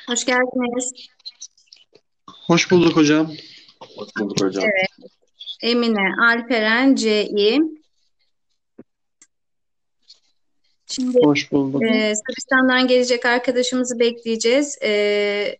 Hoş 0.06 0.24
geldiniz. 0.24 0.92
Hoş 2.46 2.70
bulduk 2.70 2.96
hocam. 2.96 3.32
Hoş 3.96 4.08
bulduk 4.20 4.40
hocam. 4.40 4.64
Emine, 5.62 6.14
Alperen, 6.22 6.94
C.İ. 6.94 7.60
Şimdi 10.86 11.18
Hoş 11.24 11.52
bulduk. 11.52 11.82
e, 11.82 12.14
Sırbistan'dan 12.16 12.86
gelecek 12.86 13.26
arkadaşımızı 13.26 13.98
bekleyeceğiz. 13.98 14.78
E, 14.82 15.56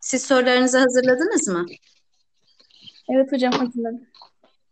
siz 0.00 0.24
sorularınızı 0.24 0.78
hazırladınız 0.78 1.48
mı? 1.48 1.66
Evet 3.08 3.32
hocam 3.32 3.52
hazırladım. 3.52 4.06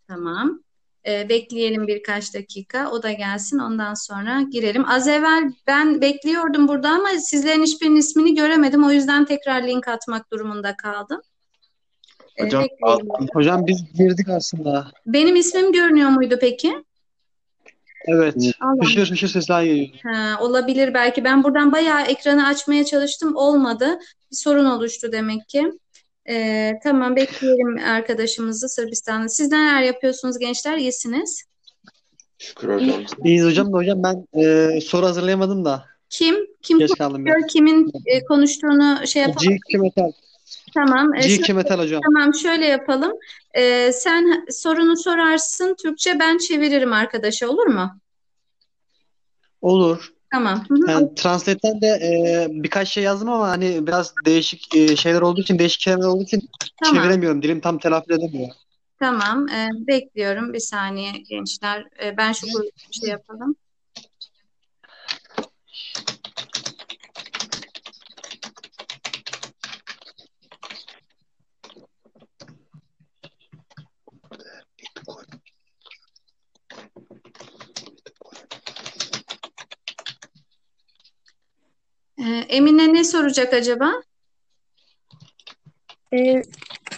Tamam. 0.09 0.63
E, 1.07 1.29
bekleyelim 1.29 1.87
birkaç 1.87 2.35
dakika. 2.35 2.91
O 2.91 3.03
da 3.03 3.13
gelsin. 3.13 3.59
Ondan 3.59 3.95
sonra 3.95 4.43
girelim. 4.43 4.89
Az 4.89 5.09
evvel 5.09 5.53
ben 5.67 6.01
bekliyordum 6.01 6.69
burada 6.69 6.91
ama 6.91 7.09
sizlerin 7.09 7.63
hiçbirinin 7.63 7.97
ismini 7.97 8.35
göremedim. 8.35 8.85
O 8.85 8.91
yüzden 8.91 9.25
tekrar 9.25 9.63
link 9.67 9.89
atmak 9.89 10.33
durumunda 10.33 10.77
kaldım. 10.77 11.21
Hocam 12.39 12.65
altın 12.83 13.29
Hocam 13.33 13.67
biz 13.67 13.93
girdik 13.99 14.29
aslında. 14.29 14.87
Benim 15.07 15.37
ismim 15.37 15.73
görünüyor 15.73 16.11
muydu 16.11 16.39
peki? 16.41 16.85
Evet. 18.07 18.35
Allah. 18.61 18.85
Hışır 18.85 19.11
hışır 19.11 19.29
sesler 19.29 19.63
geliyor. 19.63 19.89
Ha, 20.03 20.37
olabilir 20.41 20.95
belki. 20.95 21.25
Ben 21.25 21.45
buradan 21.45 21.73
bayağı 21.73 22.03
ekranı 22.03 22.47
açmaya 22.47 22.85
çalıştım. 22.85 23.37
Olmadı. 23.37 23.99
Bir 24.31 24.37
sorun 24.37 24.65
oluştu 24.65 25.13
demek 25.13 25.49
ki. 25.49 25.73
Ee, 26.29 26.73
tamam 26.85 27.17
bekleyelim 27.17 27.79
arkadaşımızı 27.79 28.69
Sırbistan'da. 28.69 29.29
Siz 29.29 29.53
neler 29.53 29.83
yapıyorsunuz 29.83 30.39
gençler? 30.39 30.77
İyisiniz. 30.77 31.45
şükür 32.39 32.75
hocam. 32.75 33.05
İyiyiz 33.25 33.45
hocam 33.45 33.73
da 33.73 33.77
hocam 33.77 34.03
ben 34.03 34.27
e, 34.43 34.81
soru 34.81 35.07
hazırlayamadım 35.07 35.65
da. 35.65 35.85
Kim? 36.11 36.37
Kim 36.63 36.79
Geç 36.79 36.91
konuşuyor? 36.91 37.49
Kimin 37.49 37.93
e, 38.07 38.25
konuştuğunu 38.25 39.07
şey 39.07 39.23
yapalım. 39.23 39.53
G2 39.53 39.79
Metal. 39.79 40.13
Tamam. 40.75 41.15
E, 41.15 41.23
şöyle, 41.23 41.35
G2 41.37 41.55
Metal 41.55 41.79
hocam. 41.79 42.01
tamam 42.05 42.35
şöyle 42.35 42.67
yapalım. 42.67 43.13
E, 43.55 43.93
sen 43.93 44.47
sorunu 44.51 44.97
sorarsın 44.97 45.77
Türkçe 45.83 46.19
ben 46.21 46.39
çeviririm 46.39 46.93
arkadaşa 46.93 47.49
olur 47.49 47.67
mu? 47.67 47.99
Olur. 49.61 50.13
Tamam. 50.33 50.65
Yani 50.89 51.15
Translate'ten 51.15 51.81
de 51.81 51.87
e, 51.87 52.47
birkaç 52.51 52.89
şey 52.89 53.05
yazdım 53.05 53.29
ama 53.29 53.49
hani 53.49 53.87
biraz 53.87 54.15
değişik 54.27 54.75
e, 54.75 54.97
şeyler 54.97 55.21
olduğu 55.21 55.41
için, 55.41 55.59
değişik 55.59 55.81
kelimeler 55.81 56.09
olduğu 56.09 56.23
için 56.23 56.49
Tamam. 56.85 57.03
çeviremiyorum. 57.03 57.43
Dilim 57.43 57.61
tam 57.61 57.79
telaffuz 57.79 58.19
edemiyor. 58.19 58.49
Tamam, 59.01 59.49
e, 59.49 59.69
bekliyorum 59.73 60.53
bir 60.53 60.59
saniye 60.59 61.13
gençler. 61.13 61.87
E, 62.05 62.17
ben 62.17 62.33
şu 62.33 62.47
şey 62.91 63.11
yapalım. 63.11 63.57
E, 82.21 82.40
Emine 82.51 82.95
ne 82.95 83.05
soracak 83.05 83.53
acaba? 83.55 83.93
Ee, 86.13 86.43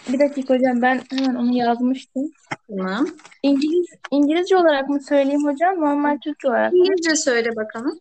bir 0.09 0.19
dakika 0.19 0.55
hocam 0.55 0.83
ben 0.83 1.03
hemen 1.11 1.35
onu 1.35 1.57
yazmıştım. 1.57 2.31
Tamam. 2.69 3.07
İngiliz 3.43 3.87
İngilizce 4.11 4.57
olarak 4.57 4.89
mı 4.89 5.03
söyleyeyim 5.09 5.45
hocam? 5.45 5.81
Normal 5.81 6.19
Türkçe 6.25 6.49
olarak 6.49 6.73
mı? 6.73 6.79
İngilizce 6.79 7.17
söyle 7.17 7.57
bakalım. 7.57 8.01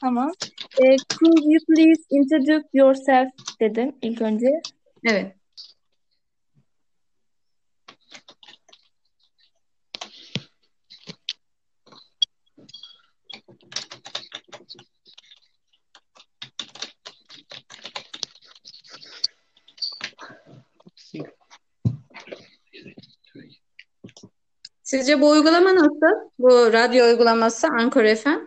Tamam. 0.00 0.32
Ee, 0.82 0.96
could 1.18 1.38
you 1.44 1.58
please 1.68 2.02
introduce 2.10 2.68
yourself 2.72 3.28
dedim 3.60 3.94
ilk 4.02 4.22
önce. 4.22 4.46
Evet. 5.04 5.36
Sizce 24.96 25.20
bu 25.20 25.30
uygulama 25.30 25.74
nasıl? 25.74 26.30
Bu 26.38 26.72
radyo 26.72 27.06
uygulaması 27.06 27.66
Anchor 27.66 28.14
FM. 28.14 28.38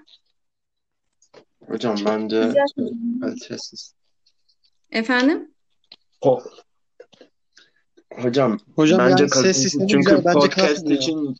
Hocam 1.68 1.96
bence 2.06 2.44
Güzel. 2.46 2.66
kalitesiz. 3.22 3.94
Efendim? 4.92 5.52
Oh. 6.22 6.44
Hocam 8.14 8.58
Hocam 8.76 9.00
bence 9.00 9.10
yani 9.10 9.20
ses 9.20 9.30
kalitesiz 9.30 9.64
sistemi 9.64 9.88
çünkü 9.90 10.16
güzel. 10.16 10.26
Bence 10.26 10.40
podcast 10.40 10.68
kasmıyor. 10.68 11.02
için 11.02 11.36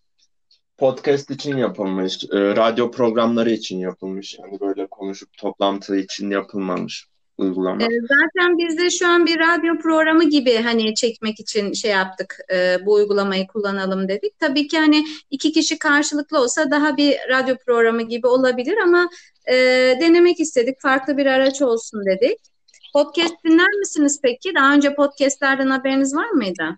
podcast 0.78 1.32
için 1.32 1.58
yapılmış, 1.58 2.24
e, 2.24 2.56
radyo 2.56 2.92
programları 2.92 3.52
için 3.52 3.80
yapılmış. 3.80 4.40
Yani 4.40 4.60
böyle 4.60 4.88
konuşup 4.88 5.38
toplantı 5.38 5.96
için 5.98 6.30
yapılmamış 6.30 7.08
uygulama. 7.40 7.84
Ee, 7.84 7.88
Zaten 8.02 8.58
biz 8.58 8.78
de 8.78 8.90
şu 8.90 9.08
an 9.08 9.26
bir 9.26 9.40
radyo 9.40 9.78
programı 9.78 10.24
gibi 10.24 10.56
hani 10.56 10.96
çekmek 10.96 11.40
için 11.40 11.74
şey 11.74 11.92
yaptık, 11.92 12.40
e, 12.54 12.78
bu 12.86 12.94
uygulamayı 12.94 13.48
kullanalım 13.48 14.08
dedik. 14.08 14.40
Tabii 14.40 14.68
ki 14.68 14.80
hani 14.80 15.06
iki 15.30 15.52
kişi 15.52 15.80
karşılıklı 15.80 16.40
olsa 16.40 16.72
daha 16.72 16.98
bir 16.98 17.18
radyo 17.30 17.56
programı 17.66 18.02
gibi 18.02 18.28
olabilir 18.28 18.78
ama 18.84 19.10
e, 19.46 19.56
denemek 20.02 20.40
istedik, 20.40 20.82
farklı 20.82 21.18
bir 21.18 21.26
araç 21.26 21.62
olsun 21.62 22.06
dedik. 22.06 22.38
Podcast 22.94 23.34
dinler 23.46 23.70
misiniz 23.80 24.20
peki? 24.24 24.56
Daha 24.56 24.74
önce 24.74 24.96
podcastlerden 24.96 25.68
haberiniz 25.68 26.16
var 26.16 26.30
mıydı? 26.30 26.78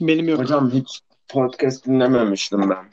Benim 0.00 0.28
yok. 0.28 0.40
Hocam 0.40 0.70
hiç 0.70 1.00
podcast 1.28 1.86
dinlememiştim 1.86 2.70
ben. 2.70 2.92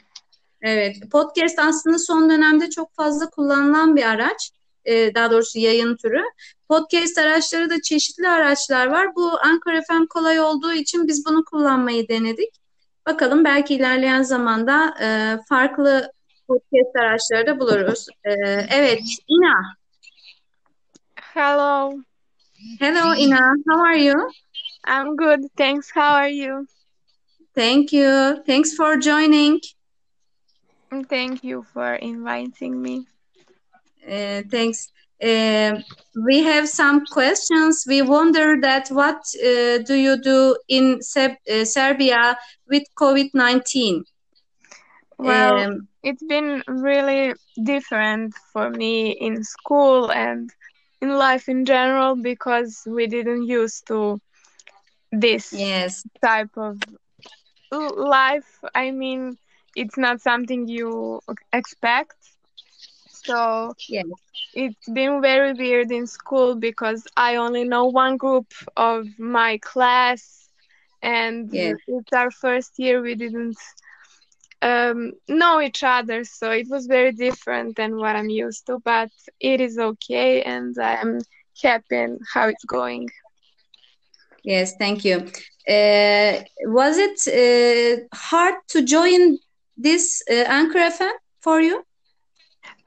Evet, 0.62 0.96
podcast 1.12 1.58
aslında 1.58 1.98
son 1.98 2.30
dönemde 2.30 2.70
çok 2.70 2.94
fazla 2.94 3.30
kullanılan 3.30 3.96
bir 3.96 4.02
araç. 4.02 4.52
Ee, 4.84 5.14
daha 5.14 5.30
doğrusu 5.30 5.58
yayın 5.58 5.96
türü. 5.96 6.22
Podcast 6.68 7.18
araçları 7.18 7.70
da 7.70 7.82
çeşitli 7.82 8.28
araçlar 8.28 8.86
var. 8.86 9.14
Bu 9.16 9.30
Anchor 9.40 9.82
FM 9.88 10.06
kolay 10.06 10.40
olduğu 10.40 10.72
için 10.72 11.08
biz 11.08 11.26
bunu 11.26 11.44
kullanmayı 11.44 12.08
denedik. 12.08 12.54
Bakalım 13.06 13.44
belki 13.44 13.74
ilerleyen 13.74 14.22
zamanda 14.22 14.94
e, 15.02 15.38
farklı 15.48 16.12
podcast 16.48 16.96
araçları 16.96 17.46
da 17.46 17.60
buluruz. 17.60 18.06
Ee, 18.24 18.32
evet, 18.70 19.02
Ina. 19.28 19.54
Hello, 21.34 21.92
Hello, 22.78 23.14
Ina. 23.14 23.54
How 23.66 23.80
are 23.88 24.04
you? 24.04 24.30
I'm 24.86 25.16
good. 25.16 25.48
Thanks. 25.56 25.90
How 25.90 26.14
are 26.14 26.28
you? 26.28 26.66
Thank 27.54 27.92
you. 27.92 28.42
Thanks 28.46 28.76
for 28.76 29.00
joining. 29.00 29.60
Thank 31.08 31.44
you 31.44 31.62
for 31.62 31.94
inviting 31.94 32.82
me. 32.82 33.06
Uh, 34.06 34.42
thanks. 34.50 34.90
Uh, 35.22 35.80
we 36.24 36.42
have 36.42 36.68
some 36.68 37.04
questions. 37.06 37.84
We 37.86 38.02
wonder 38.02 38.56
that 38.60 38.88
what 38.88 39.22
uh, 39.42 39.78
do 39.78 39.94
you 39.94 40.20
do 40.20 40.56
in 40.68 41.02
Seb- 41.02 41.38
uh, 41.50 41.64
Serbia 41.64 42.38
with 42.68 42.84
COVID-19? 42.98 44.04
Well, 45.18 45.66
Um, 45.66 45.88
it's 46.02 46.22
been 46.22 46.62
really 46.66 47.34
different 47.62 48.34
for 48.52 48.70
me 48.70 49.10
in 49.12 49.42
school 49.44 50.10
and 50.10 50.50
in 51.00 51.10
life 51.16 51.48
in 51.48 51.64
general 51.64 52.16
because 52.16 52.82
we 52.86 53.06
didn't 53.06 53.44
used 53.46 53.86
to 53.88 54.20
this 55.12 55.52
yes, 55.52 56.04
type 56.22 56.56
of 56.56 56.78
life. 57.72 58.60
I 58.74 58.90
mean, 58.90 59.36
it's 59.74 59.96
not 59.96 60.20
something 60.20 60.68
you 60.68 61.20
expect. 61.52 62.16
So 63.24 63.74
yes, 63.88 64.06
it's 64.54 64.88
been 64.88 65.20
very 65.20 65.52
weird 65.52 65.90
in 65.92 66.06
school 66.06 66.54
because 66.54 67.06
I 67.16 67.36
only 67.36 67.64
know 67.64 67.86
one 67.86 68.16
group 68.16 68.52
of 68.76 69.06
my 69.18 69.58
class, 69.58 70.48
and 71.02 71.52
yes. 71.52 71.76
it's 71.86 72.12
our 72.12 72.30
first 72.30 72.78
year. 72.78 73.02
We 73.02 73.14
didn't 73.14 73.58
um, 74.62 75.12
know 75.28 75.60
each 75.60 75.82
other, 75.82 76.24
so 76.24 76.50
it 76.50 76.68
was 76.68 76.86
very 76.86 77.12
different 77.12 77.76
than 77.76 77.96
what 77.96 78.16
I'm 78.16 78.30
used 78.30 78.66
to. 78.66 78.78
But 78.78 79.10
it 79.38 79.60
is 79.60 79.78
okay, 79.78 80.42
and 80.42 80.76
I'm 80.78 81.20
happy 81.62 81.96
in 81.96 82.18
how 82.32 82.48
it's 82.48 82.64
going. 82.64 83.08
Yes, 84.42 84.74
thank 84.76 85.04
you. 85.04 85.26
Uh, 85.68 86.42
was 86.64 86.96
it 86.96 87.18
uh, 87.28 88.16
hard 88.16 88.54
to 88.68 88.82
join 88.82 89.38
this 89.76 90.22
uh, 90.30 90.34
Anchor 90.48 90.78
FM 90.78 91.12
for 91.40 91.60
you? 91.60 91.84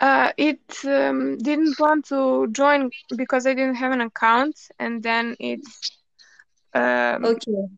Uh, 0.04 0.32
it 0.38 0.60
um, 0.86 1.38
didn't 1.38 1.80
want 1.80 2.06
to 2.06 2.48
join 2.52 2.90
because 3.16 3.48
I 3.48 3.54
didn't 3.54 3.76
have 3.76 3.94
an 3.94 4.02
account, 4.02 4.56
and 4.80 5.02
then 5.02 5.36
it's 5.40 5.92
um, 6.74 7.24
Okay, 7.24 7.70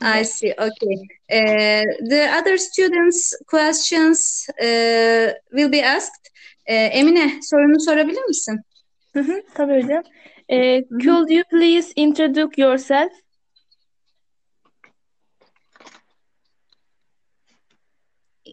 I 0.00 0.22
see. 0.22 0.52
Okay. 0.52 0.96
Uh, 1.30 1.84
the 2.12 2.22
other 2.38 2.56
students' 2.56 3.34
questions 3.46 4.46
uh, 4.62 5.32
will 5.52 5.68
be 5.68 5.80
asked. 5.82 6.30
Uh, 6.68 6.98
Emine, 6.98 7.40
sorunu 7.42 7.80
sorabilir 7.80 8.24
misin? 8.28 8.58
Hı 9.14 9.20
hı, 9.20 9.42
tabii 9.54 9.82
hocam. 9.82 10.02
Ee, 10.52 10.84
Hı 10.90 10.96
hı. 10.96 11.00
could 11.04 11.30
you 11.30 11.44
please 11.50 11.92
introduce 11.96 12.58
yourself? 12.58 13.12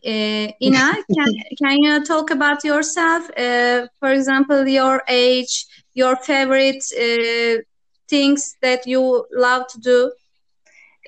Uh, 0.06 0.52
Ina, 0.62 0.88
can 1.16 1.30
can 1.62 1.78
you 1.84 2.04
talk 2.04 2.30
about 2.32 2.64
yourself? 2.64 3.30
Uh, 3.38 3.88
for 4.00 4.12
example, 4.12 4.68
your 4.68 5.02
age, 5.08 5.66
your 5.94 6.16
favorite 6.18 6.84
uh, 7.06 7.62
things 8.10 8.56
that 8.62 8.86
you 8.88 9.26
love 9.34 9.68
to 9.68 9.80
do. 9.80 10.12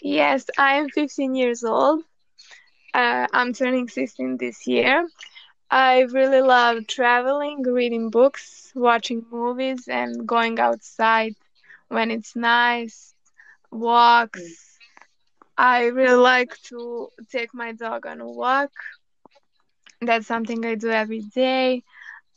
Yes, 0.02 0.50
I 0.58 0.76
am 0.76 0.90
15 0.90 1.36
years 1.36 1.64
old. 1.64 2.04
Uh, 2.94 3.28
I'm 3.34 3.54
turning 3.54 3.88
16 3.88 4.38
this 4.38 4.68
year. 4.68 5.08
I 5.70 6.02
really 6.02 6.42
love 6.42 6.88
traveling, 6.88 7.64
reading 7.64 8.10
books, 8.10 8.72
watching 8.76 9.26
movies, 9.32 9.88
and 9.88 10.28
going 10.28 10.60
outside 10.60 11.34
when 11.90 12.12
it's 12.12 12.36
nice, 12.36 13.14
walks. 13.72 14.69
I 15.60 15.88
really 15.88 16.16
like 16.18 16.54
to 16.70 17.10
take 17.32 17.54
my 17.54 17.74
dog 17.74 18.08
on 18.08 18.22
a 18.22 18.30
walk. 18.30 18.72
That's 20.02 20.28
something 20.28 20.66
I 20.66 20.76
do 20.76 20.90
every 20.90 21.22
day. 21.22 21.84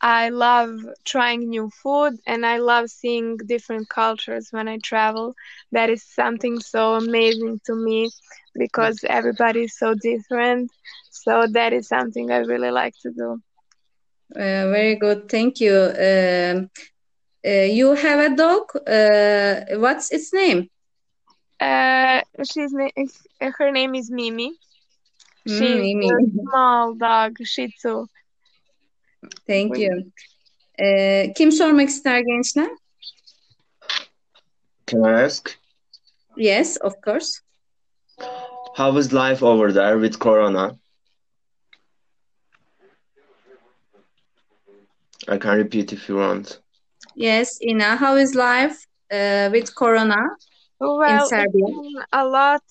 I 0.00 0.28
love 0.30 0.70
trying 1.04 1.48
new 1.48 1.70
food 1.70 2.14
and 2.26 2.46
I 2.46 2.58
love 2.58 2.90
seeing 2.90 3.36
different 3.38 3.88
cultures 3.88 4.48
when 4.52 4.68
I 4.68 4.78
travel. 4.78 5.34
That 5.72 5.90
is 5.90 6.02
something 6.04 6.60
so 6.60 6.94
amazing 6.94 7.60
to 7.66 7.74
me 7.74 8.10
because 8.54 9.04
everybody 9.04 9.64
is 9.64 9.76
so 9.78 9.94
different. 9.94 10.70
So 11.10 11.46
that 11.52 11.72
is 11.72 11.88
something 11.88 12.30
I 12.30 12.38
really 12.38 12.70
like 12.70 12.94
to 13.02 13.10
do. 13.12 13.42
Uh, 14.34 14.68
very 14.70 14.96
good, 14.96 15.28
thank 15.28 15.60
you. 15.60 15.74
Um, 15.74 16.70
uh, 17.46 17.50
you 17.78 17.94
have 17.94 18.32
a 18.32 18.36
dog. 18.36 18.64
Uh, 18.86 19.78
what's 19.78 20.12
its 20.12 20.32
name? 20.32 20.68
Uh, 21.62 22.20
she's 22.44 22.72
na- 22.72 22.90
her 23.58 23.70
name 23.72 23.94
is 23.94 24.10
Mimi. 24.10 24.52
Hmm, 25.46 25.54
She's 25.56 25.80
Mimi. 25.80 26.08
a 26.08 26.26
small 26.40 26.94
dog, 26.94 27.36
Shih 27.44 27.68
Tzu. 27.68 28.06
Thank 29.46 29.78
you. 29.78 30.12
Uh, 30.78 31.32
kim 31.36 31.50
sormak 31.50 31.88
ister 31.88 32.20
gençler? 32.28 32.68
Can 34.86 35.04
I 35.04 35.22
ask? 35.22 35.56
Yes, 36.36 36.76
of 36.76 37.00
course. 37.02 37.42
How 38.76 38.96
is 38.96 39.12
life 39.12 39.42
over 39.42 39.72
there 39.72 39.98
with 39.98 40.18
Corona? 40.18 40.78
I 45.28 45.38
can 45.38 45.56
repeat 45.58 45.92
if 45.92 46.08
you 46.08 46.16
want. 46.16 46.60
Yes, 47.16 47.58
Ina, 47.62 47.96
how 47.96 48.16
is 48.16 48.34
life 48.34 48.86
uh, 49.12 49.48
with 49.52 49.74
Corona 49.74 50.16
in 50.16 50.51
Well, 50.82 51.30
it's 51.30 51.30
Serbia? 51.30 51.66
a 52.12 52.26
lot 52.26 52.62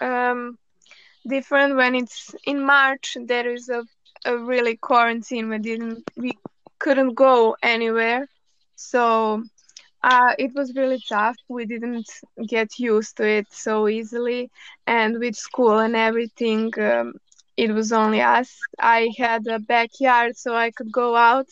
um, 0.00 0.58
different 1.28 1.76
when 1.76 1.94
it's 1.94 2.34
in 2.44 2.64
March. 2.64 3.16
There 3.26 3.50
is 3.50 3.68
a, 3.68 3.82
a 4.24 4.36
really 4.38 4.76
quarantine. 4.76 5.48
We 5.48 5.58
didn't, 5.58 6.04
we 6.16 6.32
couldn't 6.78 7.14
go 7.14 7.56
anywhere, 7.62 8.26
so 8.76 9.42
uh, 10.02 10.34
it 10.38 10.52
was 10.54 10.74
really 10.76 11.00
tough. 11.08 11.36
We 11.48 11.66
didn't 11.66 12.08
get 12.48 12.78
used 12.78 13.16
to 13.18 13.26
it 13.28 13.46
so 13.50 13.88
easily, 13.88 14.50
and 14.86 15.18
with 15.18 15.36
school 15.36 15.78
and 15.78 15.96
everything, 15.96 16.72
um, 16.80 17.14
it 17.56 17.72
was 17.72 17.92
only 17.92 18.20
us. 18.22 18.58
I 18.80 19.10
had 19.18 19.46
a 19.46 19.58
backyard, 19.58 20.36
so 20.36 20.54
I 20.54 20.70
could 20.70 20.92
go 20.92 21.16
out. 21.16 21.48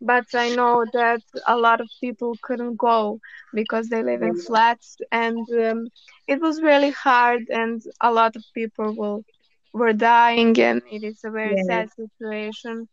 But 0.00 0.26
I 0.34 0.48
know 0.50 0.84
that 0.92 1.22
a 1.46 1.56
lot 1.56 1.80
of 1.80 1.88
people 2.00 2.38
couldn't 2.42 2.76
go 2.76 3.20
because 3.52 3.88
they 3.88 4.02
live 4.02 4.22
in 4.22 4.36
flats, 4.36 4.96
and 5.12 5.48
um, 5.52 5.88
it 6.26 6.40
was 6.40 6.62
really 6.62 6.90
hard, 6.90 7.42
and 7.50 7.80
a 8.00 8.12
lot 8.12 8.36
of 8.36 8.44
people 8.54 8.92
will, 8.94 9.24
were 9.72 9.92
dying, 9.92 10.58
and 10.60 10.82
it 10.90 11.02
is 11.04 11.20
a 11.24 11.30
very 11.30 11.56
Yes, 11.56 11.58
sad 11.58 11.90
situation 11.92 12.88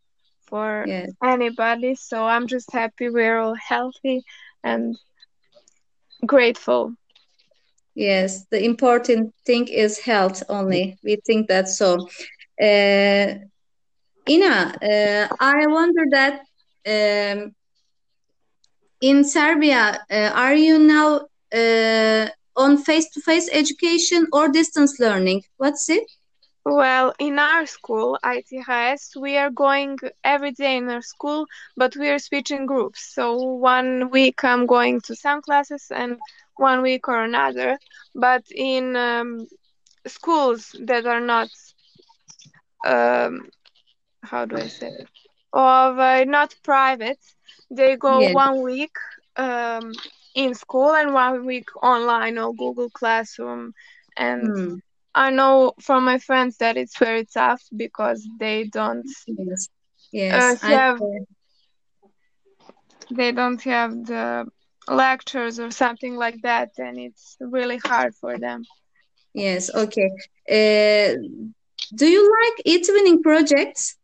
for 0.48 0.88
yes, 0.88 1.12
anybody. 1.24 1.96
So 1.96 2.26
I'm 2.26 2.48
just 2.48 2.72
happy 2.72 3.10
we're 3.10 3.40
all 3.40 3.56
healthy 3.56 4.24
and 4.64 4.98
grateful. 6.26 6.96
yes. 7.96 8.46
The 8.52 8.64
important 8.64 9.34
thing 9.46 9.68
is 9.68 10.00
health 10.00 10.44
only. 10.50 10.98
We 11.04 11.18
think 11.26 11.48
that 11.48 11.68
so. 11.68 12.08
Uh, 12.62 13.36
Ina, 14.30 14.56
uh, 14.82 15.28
I 15.40 15.66
wonder 15.68 16.04
that 16.12 16.42
um, 16.86 17.54
in 19.02 19.24
Serbia, 19.24 20.00
uh, 20.10 20.32
are 20.34 20.56
you 20.56 20.80
now 20.80 21.22
uh, 21.54 22.30
on 22.56 22.78
face-to-face 22.78 23.50
education 23.52 24.28
or 24.32 24.50
distance 24.50 25.00
learning? 25.00 25.44
What's 25.58 25.90
it? 25.90 26.04
Well, 26.66 27.14
in 27.20 27.40
our 27.40 27.66
school, 27.66 28.18
ITHS, 28.24 29.18
we 29.20 29.38
are 29.38 29.50
going 29.50 29.98
every 30.24 30.52
day 30.52 30.78
in 30.78 30.90
our 30.90 31.02
school, 31.02 31.46
but 31.76 31.96
we 31.98 32.10
are 32.10 32.20
switching 32.20 32.66
groups. 32.66 33.14
So 33.14 33.36
one 33.36 34.10
week 34.10 34.44
I'm 34.44 34.66
going 34.66 35.02
to 35.02 35.16
some 35.16 35.42
classes 35.42 35.92
and 35.94 36.18
one 36.56 36.82
week 36.82 37.10
or 37.10 37.22
another. 37.24 37.78
But 38.16 38.44
in 38.56 38.96
um, 38.96 39.48
schools 40.08 40.74
that 40.86 41.06
are 41.06 41.20
not, 41.20 41.50
um, 42.86 43.50
how 44.22 44.46
do 44.46 44.56
I 44.56 44.68
say 44.68 44.88
it? 44.88 45.08
Of 45.54 46.00
uh, 46.00 46.24
not 46.26 46.56
private, 46.64 47.20
they 47.72 47.96
go 47.98 48.24
Yes. 48.24 48.38
one 48.44 48.62
week 48.64 48.96
um, 49.38 49.94
in 50.36 50.54
school 50.56 50.94
and 50.94 51.14
one 51.14 51.46
week 51.46 51.70
online 51.84 52.38
or 52.38 52.54
Google 52.56 52.90
Classroom. 52.90 53.74
And 54.18 54.56
Hmm. 54.56 54.76
I 55.16 55.32
know 55.32 55.74
from 55.82 56.06
my 56.06 56.18
friends 56.20 56.58
that 56.58 56.78
it's 56.78 56.98
very 56.98 57.26
tough 57.26 57.62
because 57.76 58.28
they 58.40 58.66
don't 58.66 59.08
Yes. 59.28 59.70
uh, 60.30 60.56
Yes. 60.56 60.62
I 60.62 60.72
have 60.74 61.02
they 63.10 63.32
don't 63.32 63.62
have 63.64 64.06
the 64.06 64.46
lectures 64.88 65.60
or 65.60 65.72
something 65.72 66.16
like 66.16 66.42
that, 66.42 66.72
and 66.78 66.98
it's 67.00 67.38
really 67.40 67.78
hard 67.78 68.16
for 68.16 68.38
them. 68.38 68.68
yes. 69.34 69.70
Okay. 69.74 70.10
Uh, 70.50 71.16
do 71.96 72.08
you 72.08 72.24
like 72.42 72.62
e-twinning 72.66 73.22
projects? 73.22 73.96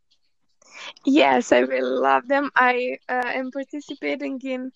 Yes, 1.05 1.51
I 1.51 1.59
really 1.59 1.99
love 1.99 2.27
them. 2.27 2.49
I 2.55 2.97
uh, 3.07 3.21
am 3.25 3.51
participating 3.51 4.39
in 4.43 4.71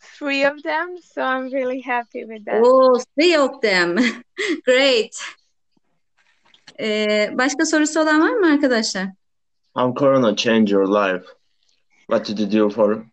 three 0.00 0.44
of 0.44 0.62
them, 0.62 0.96
so 1.02 1.22
I'm 1.22 1.52
really 1.52 1.80
happy 1.80 2.24
with 2.24 2.44
that. 2.44 2.62
Oh, 2.64 3.00
three 3.14 3.34
of 3.34 3.60
them. 3.60 3.96
Great. 4.64 5.16
Ee, 6.80 7.30
başka 7.32 7.66
sorusu 7.66 8.00
olan 8.00 8.20
var 8.20 8.32
mı 8.32 8.52
arkadaşlar? 8.52 9.08
How 9.76 9.94
Corona 9.94 10.36
changed 10.36 10.72
your 10.72 10.86
life? 10.86 11.26
What 12.08 12.28
did 12.28 12.38
you 12.38 12.62
do 12.62 12.70
for? 12.70 13.06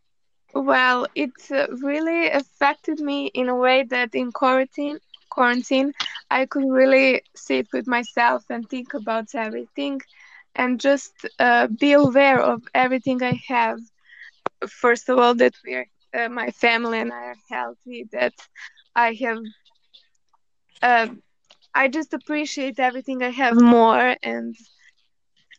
Well, 0.53 1.05
it 1.15 1.51
uh, 1.51 1.67
really 1.81 2.29
affected 2.31 2.99
me 2.99 3.27
in 3.33 3.49
a 3.49 3.55
way 3.55 3.83
that 3.89 4.15
in 4.15 4.31
quarantine, 4.31 4.99
quarantine, 5.29 5.93
I 6.29 6.45
could 6.45 6.69
really 6.69 7.21
sit 7.35 7.67
with 7.73 7.87
myself 7.87 8.43
and 8.49 8.69
think 8.69 8.93
about 8.93 9.35
everything, 9.35 10.01
and 10.55 10.79
just 10.79 11.13
uh, 11.39 11.67
be 11.67 11.93
aware 11.93 12.39
of 12.39 12.61
everything 12.73 13.21
I 13.23 13.39
have. 13.47 13.79
First 14.67 15.09
of 15.09 15.17
all, 15.19 15.35
that 15.35 15.53
we're 15.65 15.87
uh, 16.13 16.29
my 16.29 16.49
family 16.51 16.99
and 16.99 17.11
I 17.13 17.25
are 17.33 17.35
healthy. 17.49 18.07
That 18.11 18.33
I 18.95 19.13
have. 19.13 19.39
Uh, 20.81 21.07
I 21.73 21.87
just 21.87 22.13
appreciate 22.13 22.79
everything 22.79 23.23
I 23.23 23.29
have 23.29 23.55
more, 23.55 24.15
and 24.23 24.55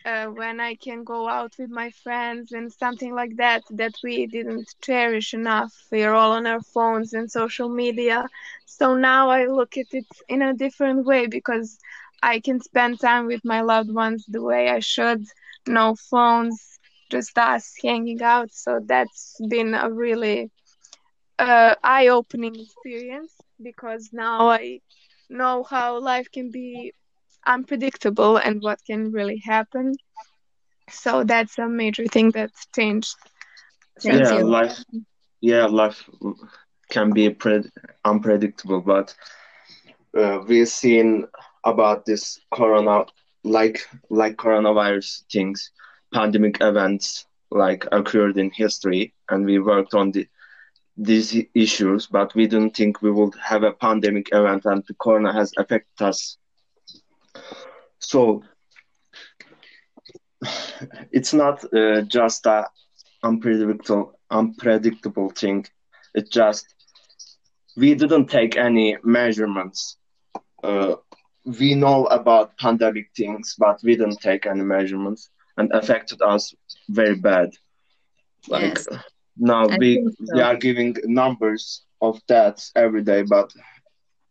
uh, 0.04 0.26
when 0.26 0.60
I 0.60 0.74
can 0.76 1.04
go 1.04 1.28
out 1.28 1.52
with 1.58 1.70
my 1.70 1.90
friends 1.90 2.52
and 2.52 2.72
something 2.72 3.14
like 3.14 3.36
that 3.36 3.62
that 3.70 3.94
we 4.02 4.26
didn't 4.26 4.74
cherish 4.82 5.32
enough. 5.34 5.72
We 5.90 6.02
are 6.04 6.14
all 6.14 6.32
on 6.32 6.46
our 6.46 6.60
phones 6.60 7.12
and 7.14 7.30
social 7.30 7.68
media. 7.68 8.28
So 8.66 8.94
now 8.96 9.30
I 9.30 9.46
look 9.46 9.76
at 9.76 9.92
it 9.92 10.06
in 10.28 10.42
a 10.42 10.54
different 10.54 11.04
way 11.06 11.26
because 11.26 11.78
I 12.24 12.40
can 12.40 12.60
spend 12.60 13.00
time 13.00 13.26
with 13.26 13.42
my 13.44 13.60
loved 13.62 13.92
ones 13.92 14.24
the 14.28 14.42
way 14.42 14.68
I 14.70 14.80
should. 14.80 15.24
No 15.66 15.94
phones, 15.94 16.78
just 17.10 17.38
us 17.38 17.74
hanging 17.82 18.22
out. 18.22 18.50
So 18.52 18.80
that's 18.84 19.40
been 19.48 19.74
a 19.74 19.90
really 19.92 20.50
uh, 21.38 21.74
eye 21.82 22.08
opening 22.08 22.54
experience 22.58 23.32
because 23.62 24.10
now 24.12 24.48
I 24.48 24.80
know 25.28 25.62
how 25.64 25.98
life 26.00 26.28
can 26.32 26.50
be 26.50 26.92
unpredictable 27.46 28.36
and 28.36 28.62
what 28.62 28.78
can 28.86 29.10
really 29.12 29.40
happen. 29.44 29.94
So 30.90 31.24
that's 31.24 31.58
a 31.58 31.68
major 31.68 32.06
thing 32.06 32.30
that's 32.32 32.66
changed. 32.74 33.16
Yeah, 34.02 34.38
you. 34.38 34.40
life. 34.40 34.84
Yeah, 35.40 35.66
life 35.66 36.08
can 36.90 37.12
be 37.12 37.30
pre- 37.30 37.70
unpredictable, 38.04 38.80
but 38.80 39.14
uh, 40.16 40.38
we've 40.46 40.68
seen 40.68 41.26
about 41.64 42.04
this 42.04 42.38
corona, 42.52 43.06
like 43.42 43.86
like 44.10 44.36
coronavirus 44.36 45.22
things, 45.32 45.70
pandemic 46.12 46.58
events 46.60 47.26
like 47.50 47.86
occurred 47.92 48.36
in 48.38 48.50
history, 48.50 49.14
and 49.30 49.44
we 49.44 49.58
worked 49.58 49.94
on 49.94 50.10
the 50.12 50.26
these 50.96 51.36
issues, 51.54 52.06
but 52.06 52.34
we 52.34 52.46
didn't 52.46 52.76
think 52.76 53.02
we 53.02 53.10
would 53.10 53.34
have 53.42 53.62
a 53.64 53.72
pandemic 53.72 54.28
event, 54.32 54.64
and 54.64 54.84
the 54.86 54.94
corona 54.94 55.32
has 55.32 55.52
affected 55.56 56.04
us. 56.04 56.38
So 57.98 58.42
it's 61.10 61.32
not 61.32 61.64
uh, 61.74 62.02
just 62.02 62.46
a 62.46 62.66
unpredictable 63.22 64.18
unpredictable 64.30 65.30
thing. 65.30 65.66
It's 66.14 66.30
just 66.30 66.74
we 67.76 67.94
didn't 67.94 68.26
take 68.26 68.56
any 68.56 68.96
measurements. 69.02 69.96
Uh, 70.62 70.96
we 71.44 71.74
know 71.74 72.06
about 72.06 72.56
pandemic 72.58 73.10
things, 73.16 73.54
but 73.58 73.80
we 73.82 73.96
didn't 73.96 74.20
take 74.20 74.46
any 74.46 74.62
measurements, 74.62 75.30
and 75.56 75.70
affected 75.72 76.20
us 76.22 76.54
very 76.88 77.16
bad. 77.16 77.50
Like 78.48 78.78
Yes. 78.78 78.88
now 79.36 79.66
I 79.68 79.78
we 79.78 80.04
so. 80.24 80.34
we 80.34 80.40
are 80.40 80.56
giving 80.56 80.96
numbers 81.04 81.84
of 82.00 82.24
deaths 82.26 82.72
every 82.76 83.02
day, 83.02 83.22
but 83.22 83.52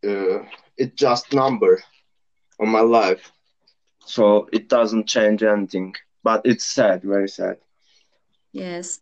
uh, 0.06 0.44
it's 0.76 0.94
just 0.96 1.32
number 1.32 1.82
on 2.60 2.68
my 2.68 2.80
life, 2.80 3.32
so 4.04 4.48
it 4.52 4.68
doesn't 4.68 5.06
change 5.08 5.42
anything. 5.42 5.94
But 6.22 6.42
it's 6.44 6.64
sad, 6.64 7.02
very 7.02 7.28
sad. 7.28 7.58
Yes. 8.52 9.00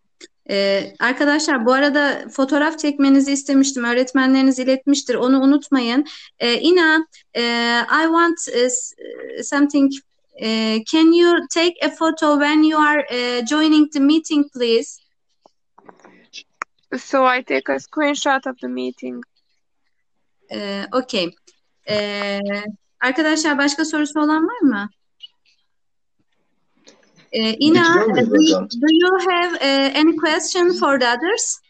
Ee, 0.50 0.94
arkadaşlar 1.00 1.66
bu 1.66 1.72
arada 1.72 2.28
fotoğraf 2.32 2.78
çekmenizi 2.78 3.32
istemiştim. 3.32 3.84
Öğretmenleriniz 3.84 4.58
iletmiştir. 4.58 5.14
Onu 5.14 5.40
unutmayın. 5.40 6.04
Ee, 6.38 6.60
Ina, 6.60 7.06
e, 7.34 7.42
I 7.80 8.02
want 8.02 8.38
uh, 8.48 9.42
something. 9.42 9.92
Uh, 10.40 10.84
can 10.84 11.12
you 11.12 11.46
take 11.54 11.74
a 11.86 11.90
photo 11.90 12.40
when 12.40 12.62
you 12.62 12.80
are 12.80 13.06
uh, 13.10 13.46
joining 13.46 13.92
the 13.92 14.00
meeting, 14.00 14.52
please? 14.52 15.02
So 16.98 17.24
I 17.24 17.42
take 17.42 17.68
a 17.68 17.78
screenshot 17.78 18.46
of 18.46 18.58
the 18.58 18.68
meeting. 18.68 19.22
Ee, 20.52 20.86
okay. 20.92 21.30
Ee, 21.88 22.40
arkadaşlar 23.00 23.58
başka 23.58 23.84
sorusu 23.84 24.20
olan 24.20 24.46
var 24.46 24.60
mı? 24.60 24.88
Ee, 27.32 27.56
Ina, 27.60 28.04
do 28.14 28.42
you, 28.42 28.68
do 28.68 28.88
you 28.90 29.30
have 29.30 29.54
uh, 29.54 29.90
any 29.94 30.16
question 30.16 30.74
for 30.74 30.98
the 30.98 31.06
others? 31.06 31.60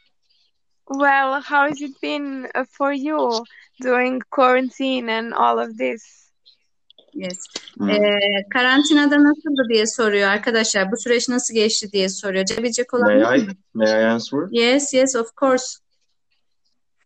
Well, 0.88 1.40
how 1.40 1.68
has 1.68 1.80
it 1.80 2.00
been 2.02 2.48
uh, 2.54 2.64
for 2.76 2.92
you 2.92 3.44
during 3.80 4.20
quarantine 4.30 5.08
and 5.08 5.32
all 5.32 5.58
of 5.60 5.76
this? 5.78 6.30
Yes. 7.14 7.38
Hmm. 7.78 7.90
Ee, 7.90 8.10
karantinada 8.52 9.24
nasıldı 9.24 9.68
diye 9.68 9.86
soruyor 9.86 10.28
arkadaşlar. 10.28 10.92
Bu 10.92 10.96
süreç 10.96 11.28
nasıl 11.28 11.54
geçti 11.54 11.92
diye 11.92 12.08
soruyor. 12.08 12.44
Cevabecek 12.44 12.94
olan 12.94 13.18
May 13.18 13.40
I 13.40 13.46
may 13.74 13.90
I 13.90 14.06
answer? 14.06 14.40
Yes, 14.50 14.94
yes, 14.94 15.16
of 15.16 15.36
course. 15.40 15.78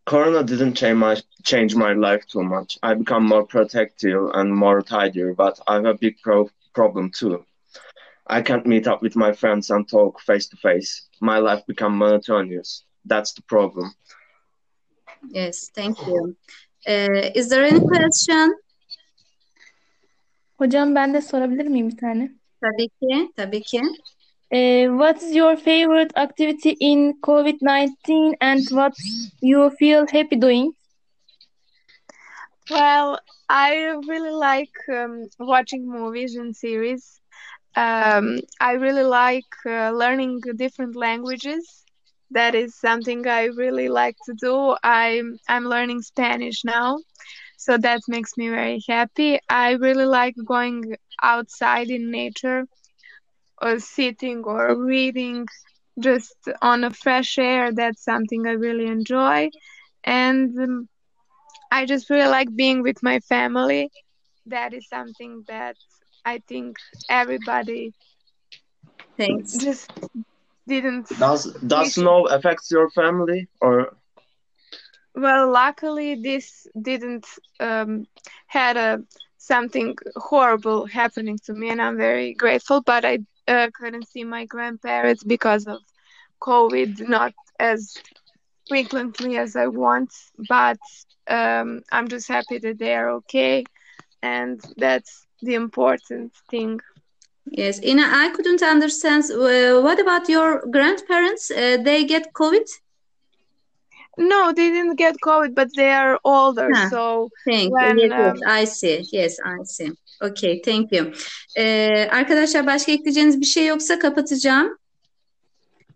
Corona 0.07 0.47
didn't 0.47 0.77
change 0.77 0.93
my 0.93 1.15
change 1.43 1.75
my 1.75 1.93
life 1.93 2.25
too 2.27 2.43
much. 2.43 2.77
I 2.83 2.99
become 2.99 3.27
more 3.27 3.45
protective 3.45 4.31
and 4.33 4.49
more 4.49 4.81
tidier, 4.81 5.35
but 5.37 5.59
I 5.67 5.73
have 5.73 5.85
a 5.85 5.97
big 6.01 6.15
pro- 6.23 6.49
problem 6.73 7.11
too. 7.19 7.45
I 8.29 8.41
can't 8.41 8.65
meet 8.65 8.87
up 8.87 9.01
with 9.01 9.15
my 9.15 9.31
friends 9.33 9.69
and 9.69 9.87
talk 9.87 10.19
face 10.21 10.47
to 10.49 10.57
face. 10.57 11.07
My 11.21 11.37
life 11.39 11.65
become 11.67 11.97
monotonous. 11.97 12.83
That's 13.05 13.33
the 13.33 13.41
problem. 13.43 13.93
Yes, 15.31 15.69
thank 15.73 15.97
you. 16.07 16.35
Ee, 16.87 17.31
is 17.35 17.49
there 17.49 17.63
any 17.63 17.79
question? 17.79 18.53
Hocam 20.59 20.95
ben 20.95 21.13
de 21.13 21.21
sorabilir 21.21 21.67
miyim 21.67 21.89
bir 21.91 21.97
tane? 21.97 22.31
Tabii 22.61 22.89
ki, 22.99 23.31
tabii 23.35 23.61
ki. 23.61 23.81
What 24.89 25.23
is 25.23 25.35
your 25.35 25.55
favorite 25.57 26.11
activity 26.15 26.75
in 26.79 27.13
COVID-19 27.21 28.33
and 28.41 28.61
what 28.69 28.93
you 29.41 29.69
feel 29.79 30.05
happy 30.07 30.35
doing? 30.35 30.73
Well, 32.69 33.19
I 33.49 33.75
really 34.07 34.31
like 34.31 34.71
um, 34.89 35.27
watching 35.39 35.87
movies 35.89 36.35
and 36.35 36.55
series. 36.55 37.21
Um, 37.77 38.39
I 38.61 38.73
really 38.73 39.03
like 39.03 39.51
uh, 39.65 39.91
learning 39.91 40.41
different 40.57 40.95
languages. 40.95 41.85
That 42.31 42.55
is 42.55 42.75
something 42.79 43.27
I 43.27 43.45
really 43.45 43.89
like 43.89 44.17
to 44.27 44.33
do. 44.33 44.75
I'm 44.83 45.37
I'm 45.49 45.65
learning 45.65 46.01
Spanish 46.01 46.63
now, 46.65 46.99
so 47.57 47.77
that 47.77 48.01
makes 48.07 48.37
me 48.37 48.49
very 48.49 48.81
happy. 48.87 49.39
I 49.49 49.71
really 49.73 50.05
like 50.05 50.35
going 50.47 50.95
outside 51.21 51.89
in 51.89 52.11
nature, 52.11 52.65
or 53.61 53.79
sitting 53.79 54.43
or 54.45 54.75
reading 54.75 55.45
just 55.99 56.35
on 56.61 56.83
a 56.83 56.91
fresh 56.91 57.37
air. 57.39 57.71
That's 57.73 58.03
something 58.03 58.45
I 58.47 58.51
really 58.51 58.87
enjoy, 58.87 59.49
and 60.03 60.57
um, 60.59 60.89
I 61.71 61.85
just 61.85 62.09
really 62.09 62.29
like 62.29 62.55
being 62.55 62.81
with 62.83 63.03
my 63.03 63.19
family. 63.21 63.89
That 64.45 64.73
is 64.73 64.87
something 64.89 65.43
that 65.47 65.75
I 66.27 66.39
think 66.45 66.75
everybody 67.07 67.93
Thanks. 69.17 69.57
just 69.57 69.89
didn't. 70.67 71.07
Does 71.17 71.45
does 71.65 71.93
snow 71.93 72.25
affect 72.27 72.69
your 72.69 72.89
family 72.89 73.47
or 73.61 73.95
Well, 75.15 75.49
luckily 75.49 76.15
this 76.15 76.67
didn't 76.79 77.25
um, 77.61 78.07
had 78.47 78.75
a 78.75 79.03
something 79.37 79.95
horrible 80.17 80.85
happening 80.85 81.39
to 81.45 81.53
me, 81.53 81.69
and 81.69 81.81
I'm 81.81 81.97
very 81.97 82.33
grateful. 82.33 82.81
But 82.81 83.05
I 83.05 83.19
uh, 83.47 83.69
couldn't 83.73 84.09
see 84.09 84.25
my 84.25 84.43
grandparents 84.45 85.23
because 85.23 85.65
of 85.65 85.79
COVID, 86.41 87.07
not 87.07 87.33
as 87.57 87.93
frequently 88.67 89.37
as 89.37 89.55
I 89.55 89.67
want. 89.67 90.11
But 90.49 90.79
um, 91.27 91.83
I'm 91.89 92.09
just 92.09 92.27
happy 92.27 92.57
that 92.57 92.77
they 92.79 92.93
are 92.95 93.11
okay, 93.19 93.63
and 94.21 94.59
that's 94.75 95.26
the 95.41 95.53
important 95.55 96.33
thing. 96.49 96.79
Yes, 97.51 97.81
Ina, 97.83 98.03
I 98.03 98.29
couldn't 98.35 98.61
understand. 98.61 99.23
Uh, 99.31 99.81
what 99.81 99.99
about 99.99 100.27
your 100.29 100.63
grandparents? 100.69 101.49
Uh, 101.51 101.77
they 101.83 102.03
get 102.03 102.33
COVID? 102.33 102.67
No, 104.17 104.51
they 104.51 104.69
didn't 104.69 104.95
get 104.97 105.15
COVID, 105.21 105.53
but 105.55 105.67
they 105.75 105.91
are 105.91 106.19
older. 106.23 106.69
Ha, 106.73 106.89
So 106.89 107.29
thank 107.45 107.69
you. 107.69 107.75
when 107.75 107.99
Yes, 107.99 108.09
yes, 108.11 108.31
um, 108.31 108.37
I 108.47 108.65
see. 108.65 109.05
Yes, 109.11 109.37
I 109.45 109.63
see. 109.63 109.91
Okay, 110.21 110.59
thank 110.65 110.91
you. 110.91 111.11
Ee, 111.57 112.07
arkadaşlar 112.11 112.65
başka 112.65 112.91
ekleyeceğiniz 112.91 113.41
bir 113.41 113.45
şey 113.45 113.65
yoksa 113.65 113.99
kapatacağım. 113.99 114.77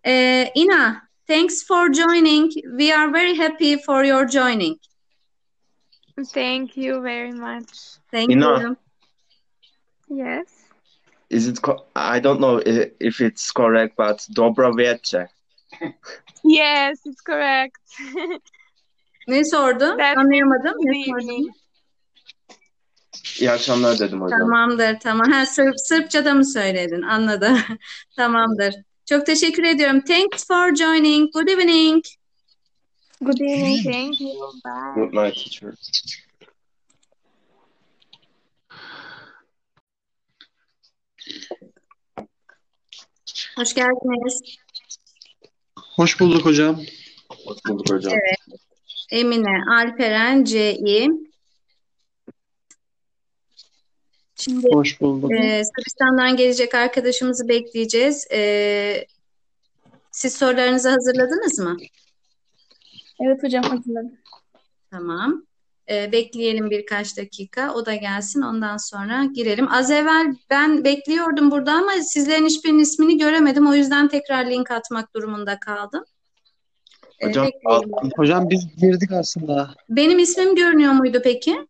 Ee, 0.06 0.52
Ina, 0.56 1.02
thanks 1.28 1.66
for 1.68 1.94
joining. 1.94 2.52
We 2.54 2.96
are 2.98 3.14
very 3.14 3.36
happy 3.38 3.78
for 3.86 4.04
your 4.04 4.28
joining. 4.28 4.78
thank 6.34 6.78
you 6.78 7.04
very 7.04 7.32
much. 7.34 7.68
Thank 8.12 8.30
Ina. 8.32 8.62
you. 8.62 8.76
Yes. 10.12 10.48
Is 11.30 11.48
it? 11.48 11.62
Co- 11.62 11.86
I 11.96 12.20
don't 12.24 12.40
know 12.40 12.60
i- 12.60 12.92
if 13.00 13.22
it's 13.22 13.52
correct, 13.52 13.98
but 13.98 14.28
Dobra 14.36 14.72
Večer. 14.78 15.28
Yes, 16.44 17.00
it's 17.06 17.22
correct. 17.22 17.78
Ne 19.28 19.44
sordum? 19.46 19.98
That 19.98 20.18
Anlayamadım. 20.18 20.74
good 20.74 20.86
Ne 20.86 21.06
sordun? 21.06 21.20
evening. 21.20 21.50
İyi 23.40 23.52
akşamlar 23.52 24.00
dedim 24.00 24.22
hocam. 24.22 24.40
Tamamdır, 24.40 25.00
tamam. 25.00 25.32
Ha, 25.32 25.46
Sırp, 25.46 25.80
Sırpçada 25.80 26.34
mı 26.34 26.46
söyledin? 26.46 27.02
Anladım. 27.02 27.58
Tamamdır. 28.16 28.76
Çok 29.06 29.26
teşekkür 29.26 29.64
ediyorum. 29.64 30.02
Thanks 30.02 30.48
for 30.48 30.76
joining. 30.76 31.34
Good 31.34 31.48
evening. 31.48 32.06
Good 33.22 33.40
evening. 33.40 33.84
Thank 33.84 34.22
you. 34.22 34.54
Bye. 34.66 34.94
Good 34.96 35.14
night 35.14 35.36
teacher. 35.36 35.74
Hoş 43.56 43.74
geldiniz. 43.74 44.42
Hoş 45.80 46.20
bulduk 46.20 46.46
hocam. 46.46 46.82
Hoş 47.46 47.58
bulduk 47.68 47.90
hocam. 47.90 48.14
Emine, 49.12 49.64
Alperen, 49.72 50.44
C.İ. 50.44 51.08
Şimdi 54.36 54.68
Hoş 54.74 55.02
bulduk. 55.02 55.32
e, 55.32 55.64
Sırbistan'dan 55.66 56.36
gelecek 56.38 56.76
arkadaşımızı 56.76 57.48
bekleyeceğiz. 57.48 58.28
E, 58.32 59.06
siz 60.12 60.34
sorularınızı 60.38 60.90
hazırladınız 60.90 61.60
mı? 61.60 61.78
Evet 63.20 63.44
hocam 63.44 63.64
hazırladım. 63.64 64.18
Tamam. 64.92 65.46
E, 65.90 66.12
bekleyelim 66.12 66.70
birkaç 66.70 67.18
dakika. 67.18 67.74
O 67.74 67.86
da 67.86 67.96
gelsin. 67.96 68.42
Ondan 68.42 68.78
sonra 68.78 69.24
girelim. 69.24 69.72
Az 69.72 69.92
evvel 69.92 70.36
ben 70.50 70.84
bekliyordum 70.84 71.52
burada 71.52 71.72
ama 71.74 71.92
sizlerin 71.92 72.46
hiçbirinin 72.46 72.80
ismini 72.80 73.18
göremedim. 73.18 73.68
O 73.68 73.74
yüzden 73.74 74.08
tekrar 74.08 74.46
link 74.46 74.72
atmak 74.72 75.16
durumunda 75.16 75.60
kaldım. 75.60 76.04
E, 77.20 77.28
Hocam 77.28 77.46
bekleyelim. 77.46 78.12
Hocam 78.16 78.50
biz 78.50 78.68
girdik 78.82 79.12
aslında. 79.12 79.70
Benim 79.90 80.20
ismim 80.20 80.56
görünüyor 80.56 80.92
muydu 80.94 81.22
peki? 81.24 81.68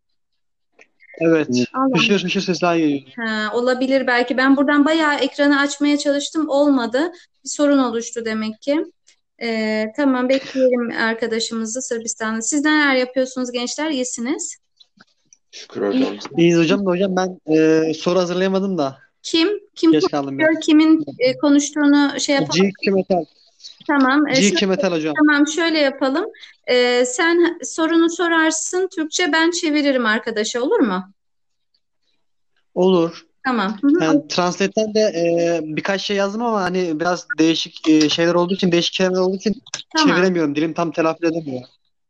Evet. 1.20 1.48
Allah. 1.74 1.98
Hışır 1.98 2.24
hışır 2.24 2.42
sesler 2.42 2.76
geliyor. 2.76 3.02
Ha, 3.16 3.50
olabilir 3.54 4.08
belki. 4.08 4.38
Ben 4.38 4.58
buradan 4.58 4.86
bayağı 4.86 5.16
ekranı 5.16 5.60
açmaya 5.60 5.98
çalıştım. 5.98 6.50
Olmadı. 6.50 7.12
Bir 7.44 7.50
sorun 7.50 7.78
oluştu 7.78 8.26
demek 8.26 8.62
ki. 8.62 8.86
Ee, 9.42 9.86
tamam 9.98 10.30
bekleyelim 10.30 10.92
arkadaşımızı 10.92 11.82
Sırbistan'da. 11.82 12.42
Siz 12.42 12.66
neler 12.66 12.96
yapıyorsunuz 12.96 13.52
gençler? 13.52 13.90
İyisiniz. 13.90 14.58
Şükür 15.52 15.88
hocam. 15.88 16.18
İyiyiz 16.38 16.58
hocam 16.58 16.86
da 16.86 16.90
hocam 16.90 17.16
ben 17.16 17.40
e, 17.56 17.94
soru 17.94 18.20
hazırlayamadım 18.20 18.78
da. 18.78 18.98
Kim? 19.24 19.50
Kim 19.76 19.92
Geç 19.92 20.04
konuşuyor? 20.04 20.62
Kimin 20.62 21.06
e, 21.20 21.38
konuştuğunu 21.38 22.20
şey 22.20 22.36
yapalım. 22.36 22.66
G2 22.86 22.92
Metal. 22.92 23.26
Tamam. 23.88 24.28
E, 24.28 24.36
şöyle, 24.36 24.50
G2 24.50 24.68
Metal 24.68 24.92
hocam. 24.92 25.14
tamam 25.18 25.48
şöyle 25.48 25.80
yapalım. 25.80 26.26
E, 26.68 27.06
sen 27.06 27.60
sorunu 27.64 28.10
sorarsın 28.10 28.90
Türkçe 28.96 29.32
ben 29.34 29.52
çeviririm 29.52 30.06
arkadaşa 30.06 30.62
olur 30.62 30.80
mu? 30.80 31.14
Olur. 32.76 33.26
Tamam. 33.46 33.78
Yani 34.02 34.28
Translate'ten 34.28 34.94
de 34.94 35.00
e, 35.00 35.60
birkaç 35.64 36.02
şey 36.02 36.18
yazdım 36.18 36.42
ama 36.42 36.62
hani 36.62 37.00
biraz 37.00 37.28
değişik 37.40 37.90
e, 37.90 38.10
şeyler 38.10 38.34
olduğu 38.34 38.54
için, 38.54 38.72
değişik 38.72 38.94
kelimeler 38.94 39.22
olduğu 39.22 39.36
için 39.36 39.62
Tamam. 39.98 40.16
çeviremiyorum. 40.16 40.56
Dilim 40.56 40.74
tam 40.74 40.92
telaffuz 40.92 41.32
edemiyor. 41.32 41.62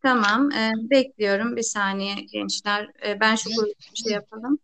Tamam. 0.03 0.51
E, 0.51 0.71
bekliyorum 0.75 1.55
bir 1.55 1.63
saniye 1.63 2.15
gençler. 2.15 2.89
E, 3.07 3.19
ben 3.19 3.35
şu 3.35 3.49
şey 3.93 4.13
yapalım. 4.13 4.59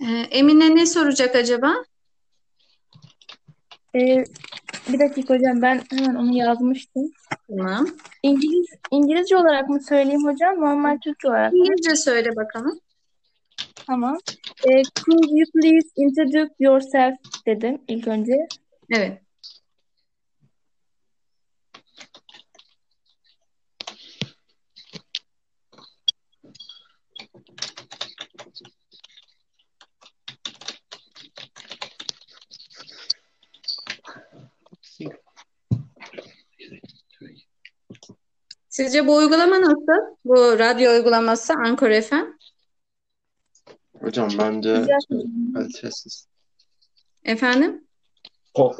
E, 0.00 0.12
Emine 0.30 0.69
ne 0.80 0.86
soracak 0.86 1.36
acaba? 1.36 1.74
Ee, 3.94 4.24
bir 4.92 4.98
dakika 4.98 5.34
hocam 5.34 5.62
ben 5.62 5.82
hemen 5.90 6.14
onu 6.14 6.36
yazmıştım. 6.36 7.10
Tamam. 7.48 7.86
İngiliz 8.22 8.66
İngilizce 8.90 9.36
olarak 9.36 9.68
mı 9.68 9.80
söyleyeyim 9.88 10.24
hocam? 10.24 10.60
Normal 10.60 10.98
Türkçe 11.04 11.28
olarak 11.28 11.52
mı? 11.52 11.58
İngilizce 11.58 11.96
söyle 11.96 12.36
bakalım. 12.36 12.80
Tamam. 13.86 14.18
Ee, 14.64 14.82
could 14.82 15.24
you 15.30 15.46
please 15.54 15.88
introduce 15.96 16.54
yourself 16.58 17.14
dedim 17.46 17.78
ilk 17.88 18.08
önce. 18.08 18.32
Evet. 18.90 19.22
Sizce 38.80 39.06
bu 39.06 39.16
uygulama 39.16 39.60
nasıl? 39.60 40.16
Bu 40.24 40.58
radyo 40.58 40.92
uygulaması 40.92 41.52
Anchor 41.52 42.00
FM. 42.00 42.14
Hocam 44.00 44.28
bence 44.38 44.70
Güzel. 44.70 44.98
kalitesiz. 45.54 46.26
Efendim? 47.24 47.84
Po- 48.54 48.76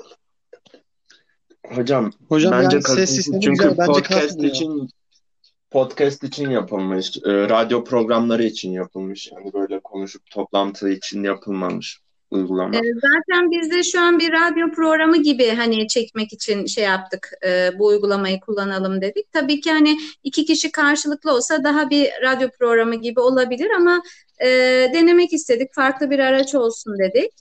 Hocam 1.67 2.11
Hocam 2.29 2.53
bence 2.53 2.77
yani 2.77 2.83
ses 2.83 2.83
kalitesiz 2.83 3.17
sistemi 3.17 3.41
çünkü 3.43 3.57
güzel. 3.69 3.79
Bence 3.79 3.93
podcast 3.93 4.21
kasmıyor. 4.21 4.55
için 4.55 4.89
podcast 5.71 6.25
için 6.25 6.51
yapılmış, 6.51 7.17
e, 7.17 7.49
radyo 7.49 7.85
programları 7.85 8.45
için 8.45 8.73
yapılmış. 8.73 9.33
Yani 9.33 9.53
böyle 9.53 9.81
konuşup 9.81 10.31
toplantı 10.31 10.91
için 10.91 11.23
yapılmamış 11.23 12.01
uygulama. 12.31 12.77
Ee, 12.77 12.81
zaten 12.95 13.51
biz 13.51 13.71
de 13.71 13.83
şu 13.83 14.01
an 14.01 14.19
bir 14.19 14.33
radyo 14.33 14.71
programı 14.71 15.17
gibi 15.17 15.49
hani 15.49 15.89
çekmek 15.89 16.33
için 16.33 16.67
şey 16.67 16.85
yaptık. 16.85 17.33
e, 17.47 17.71
bu 17.79 17.87
uygulamayı 17.87 18.41
kullanalım 18.41 19.01
dedik. 19.01 19.33
Tabii 19.33 19.61
ki 19.61 19.73
hani 19.73 19.99
iki 20.25 20.45
kişi 20.45 20.73
karşılıklı 20.73 21.33
olsa 21.33 21.65
daha 21.65 21.91
bir 21.91 22.11
radyo 22.23 22.49
programı 22.59 22.95
gibi 22.95 23.21
olabilir 23.21 23.71
ama 23.71 24.03
e, 24.39 24.49
denemek 24.95 25.33
istedik. 25.33 25.75
Farklı 25.75 26.11
bir 26.11 26.19
araç 26.19 26.55
olsun 26.55 26.99
dedik. 26.99 27.33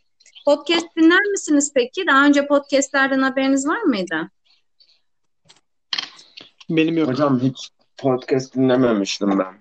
Podcast 0.46 0.96
dinler 0.98 1.22
misiniz 1.32 1.72
peki? 1.76 2.08
Daha 2.08 2.26
önce 2.26 2.48
podcastlerden 2.48 3.22
haberiniz 3.22 3.68
var 3.68 3.82
mıydı? 3.82 4.30
Benim 6.70 6.98
yok. 6.98 7.10
Hocam 7.10 7.40
hiç 7.40 7.70
podcast 7.98 8.56
dinlememiştim 8.56 9.40
ben. 9.40 9.54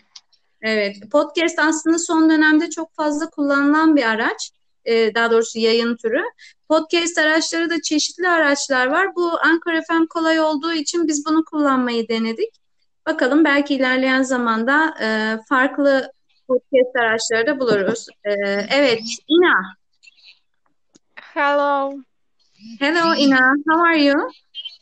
Evet, 0.62 0.96
podcast 1.12 1.58
aslında 1.58 1.98
son 1.98 2.30
dönemde 2.30 2.70
çok 2.70 2.94
fazla 2.94 3.30
kullanılan 3.30 3.96
bir 3.96 4.02
araç. 4.02 4.52
Ee, 4.88 5.14
daha 5.14 5.30
doğrusu 5.30 5.58
yayın 5.58 5.96
türü. 5.96 6.22
Podcast 6.68 7.18
araçları 7.18 7.70
da 7.70 7.82
çeşitli 7.82 8.28
araçlar 8.28 8.86
var. 8.86 9.16
Bu 9.16 9.38
Anchor 9.40 9.82
FM 9.88 10.06
kolay 10.10 10.40
olduğu 10.40 10.72
için 10.72 11.08
biz 11.08 11.26
bunu 11.26 11.44
kullanmayı 11.44 12.08
denedik. 12.08 12.54
Bakalım 13.06 13.44
belki 13.44 13.74
ilerleyen 13.74 14.22
zamanda 14.22 14.94
e, 15.02 15.38
farklı 15.48 16.12
podcast 16.48 16.96
araçları 16.96 17.46
da 17.46 17.60
buluruz. 17.60 18.06
Ee, 18.24 18.32
evet, 18.70 19.02
Ina. 19.28 19.54
Hello. 21.34 21.92
Hello, 22.80 23.14
Ina. 23.14 23.54
How 23.66 23.88
are 23.88 24.04
you? 24.04 24.30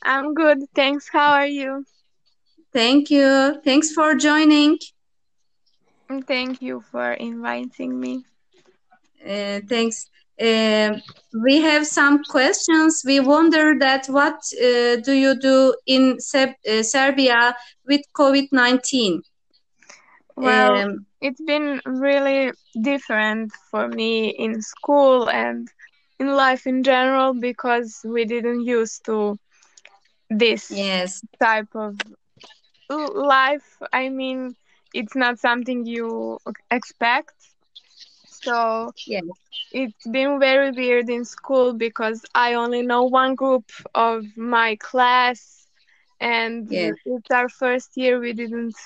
I'm 0.07 0.34
good. 0.34 0.66
Thanks. 0.74 1.09
How 1.09 1.20
are 1.20 1.50
you? 1.50 1.84
Thank 2.72 3.11
you. 3.11 3.61
Thanks 3.64 3.94
for 3.94 4.18
joining. 4.18 4.78
Thank 6.26 6.62
you 6.62 6.80
for 6.80 7.16
inviting 7.18 8.00
me. 8.00 8.24
Uh, 9.27 9.61
thanks. 9.68 10.09
Uh, 10.41 10.99
we 11.45 11.61
have 11.61 11.87
some 11.87 12.22
questions. 12.24 13.03
We 13.07 13.20
wonder 13.20 13.74
that 13.81 14.07
what 14.07 14.39
uh, 14.61 14.97
do 15.05 15.12
you 15.12 15.39
do 15.41 15.74
in 15.87 16.18
uh, 16.35 16.83
Serbia 16.83 17.57
with 17.87 18.03
COVID-19? 18.16 19.22
Well, 20.37 20.85
Um, 20.85 21.07
it's 21.20 21.41
been 21.41 21.81
really 21.85 22.53
different 22.81 23.53
for 23.70 23.89
me 23.89 24.29
in 24.31 24.61
school 24.62 25.29
and 25.29 25.68
in 26.18 26.29
life 26.35 26.66
in 26.66 26.83
general 26.83 27.35
because 27.35 28.01
we 28.05 28.24
didn't 28.24 28.64
used 28.64 29.05
to 29.07 29.39
this 30.31 30.70
Yes. 30.70 31.22
type 31.41 31.74
of 31.74 31.97
life. 32.91 33.83
I 33.93 34.09
mean, 34.09 34.57
it's 34.93 35.14
not 35.16 35.39
something 35.39 35.87
you 35.87 36.39
expect. 36.70 37.35
So 38.47 38.92
Yes. 39.07 39.24
it's 39.72 40.07
been 40.07 40.38
very 40.40 40.70
weird 40.72 41.09
in 41.11 41.24
school 41.24 41.74
because 41.74 42.24
I 42.34 42.55
only 42.55 42.82
know 42.82 43.05
one 43.05 43.34
group 43.34 43.70
of 43.94 44.24
my 44.36 44.76
class, 44.76 45.66
and 46.20 46.68
Yes. 46.68 46.94
it's 47.05 47.30
our 47.30 47.49
first 47.49 47.90
year. 47.97 48.18
We 48.20 48.32
didn't 48.32 48.76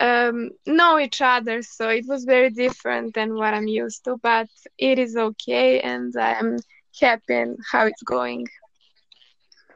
um, 0.00 0.50
know 0.66 0.98
each 0.98 1.20
other, 1.22 1.62
so 1.62 1.88
it 1.88 2.06
was 2.06 2.24
very 2.24 2.50
different 2.50 3.14
than 3.14 3.34
what 3.34 3.54
I'm 3.54 3.68
used 3.68 4.04
to. 4.04 4.16
But 4.22 4.48
it 4.78 4.98
is 4.98 5.16
okay, 5.16 5.80
and 5.80 6.14
I'm 6.16 6.58
happy 7.00 7.44
how 7.70 7.86
it's 7.86 8.02
going. 8.02 8.46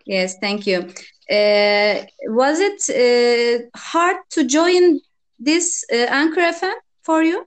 Yes, 0.06 0.36
thank 0.38 0.66
you. 0.66 0.80
Uh, 1.30 2.04
was 2.26 2.58
it 2.60 2.80
uh, 2.90 3.66
hard 3.78 4.16
to 4.30 4.44
join 4.46 5.00
this 5.38 5.84
uh, 5.92 5.96
Anchor 6.10 6.40
FM 6.40 6.74
for 7.02 7.22
you? 7.22 7.46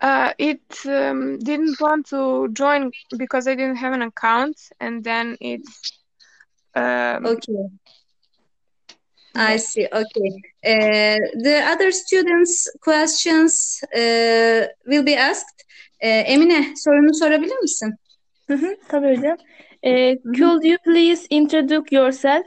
Uh, 0.00 0.32
it 0.38 0.60
um, 0.86 1.38
didn't 1.38 1.80
want 1.80 2.06
to 2.06 2.48
join 2.52 2.90
because 3.16 3.46
I 3.46 3.54
didn't 3.54 3.76
have 3.76 3.92
an 3.92 4.02
account, 4.02 4.56
and 4.80 5.04
then 5.04 5.36
it. 5.40 5.62
Um, 6.74 7.26
Okay, 7.26 7.68
I 9.34 9.56
see. 9.58 9.86
Okay. 9.86 10.30
Uh, 10.64 11.18
the 11.42 11.62
other 11.72 11.90
students' 11.92 12.68
questions 12.80 13.80
uh, 13.94 14.66
will 14.86 15.02
be 15.04 15.14
asked. 15.14 15.64
Uh, 16.02 16.24
Emine, 16.32 16.74
sorunu 16.76 17.14
sorabilir 17.14 17.58
misin? 17.62 17.92
Hı 18.48 18.54
hı, 18.54 18.76
tabii 18.88 19.16
hocam. 19.16 19.36
Ee, 19.84 20.18
Hı 20.24 20.28
hı. 20.28 20.34
could 20.38 20.64
you 20.64 20.76
please 20.84 21.26
introduce 21.30 21.92
yourself? 21.92 22.46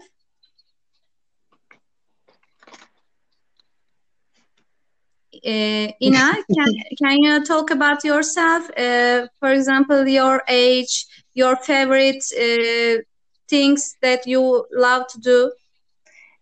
Uh, 5.46 5.88
Ina, 6.02 6.28
can 6.56 6.72
can 6.98 7.18
you 7.24 7.44
talk 7.44 7.70
about 7.72 8.04
yourself? 8.04 8.70
Uh, 8.78 9.28
for 9.40 9.52
example, 9.52 10.08
your 10.08 10.42
age, 10.48 11.06
your 11.34 11.56
favorite 11.56 12.24
uh, 12.46 13.02
things 13.50 13.96
that 14.02 14.26
you 14.28 14.66
love 14.74 15.08
to 15.10 15.20
do. 15.20 15.52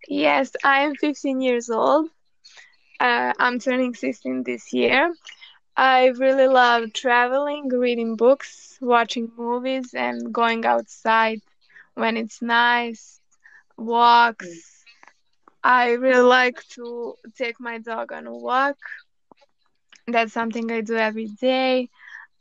Yes, 0.07 0.51
I 0.63 0.81
am 0.81 0.95
15 0.95 1.41
years 1.41 1.69
old. 1.69 2.09
Uh, 2.99 3.33
I'm 3.39 3.59
turning 3.59 3.93
16 3.93 4.43
this 4.43 4.73
year. 4.73 5.13
I 5.75 6.07
really 6.07 6.47
love 6.47 6.93
traveling, 6.93 7.67
reading 7.69 8.15
books, 8.15 8.77
watching 8.81 9.31
movies, 9.37 9.93
and 9.93 10.33
going 10.33 10.65
outside 10.65 11.41
when 11.95 12.17
it's 12.17 12.41
nice, 12.41 13.19
walks. 13.77 14.72
I 15.63 15.91
really 15.93 16.21
like 16.21 16.61
to 16.75 17.15
take 17.37 17.59
my 17.59 17.79
dog 17.79 18.11
on 18.11 18.27
a 18.27 18.35
walk. 18.35 18.77
That's 20.07 20.33
something 20.33 20.71
I 20.71 20.81
do 20.81 20.95
every 20.95 21.27
day. 21.27 21.89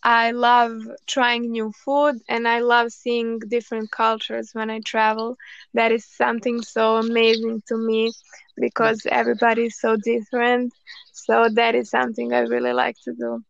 I 0.02 0.30
love 0.32 0.72
trying 1.06 1.50
new 1.50 1.72
food 1.72 2.16
and 2.28 2.46
I 2.48 2.60
love 2.60 2.92
seeing 2.92 3.38
different 3.38 3.90
cultures 3.90 4.50
when 4.52 4.70
I 4.70 4.80
travel. 4.84 5.36
That 5.74 5.92
is 5.92 6.04
something 6.06 6.62
so 6.62 6.96
amazing 6.96 7.62
to 7.68 7.76
me 7.76 8.12
because 8.56 9.06
everybody 9.06 9.66
is 9.66 9.78
so 9.80 9.96
different. 9.96 10.72
So 11.12 11.48
that 11.54 11.74
is 11.74 11.90
something 11.90 12.32
I 12.32 12.40
really 12.40 12.72
like 12.72 12.96
to 13.04 13.12
do. 13.14 13.42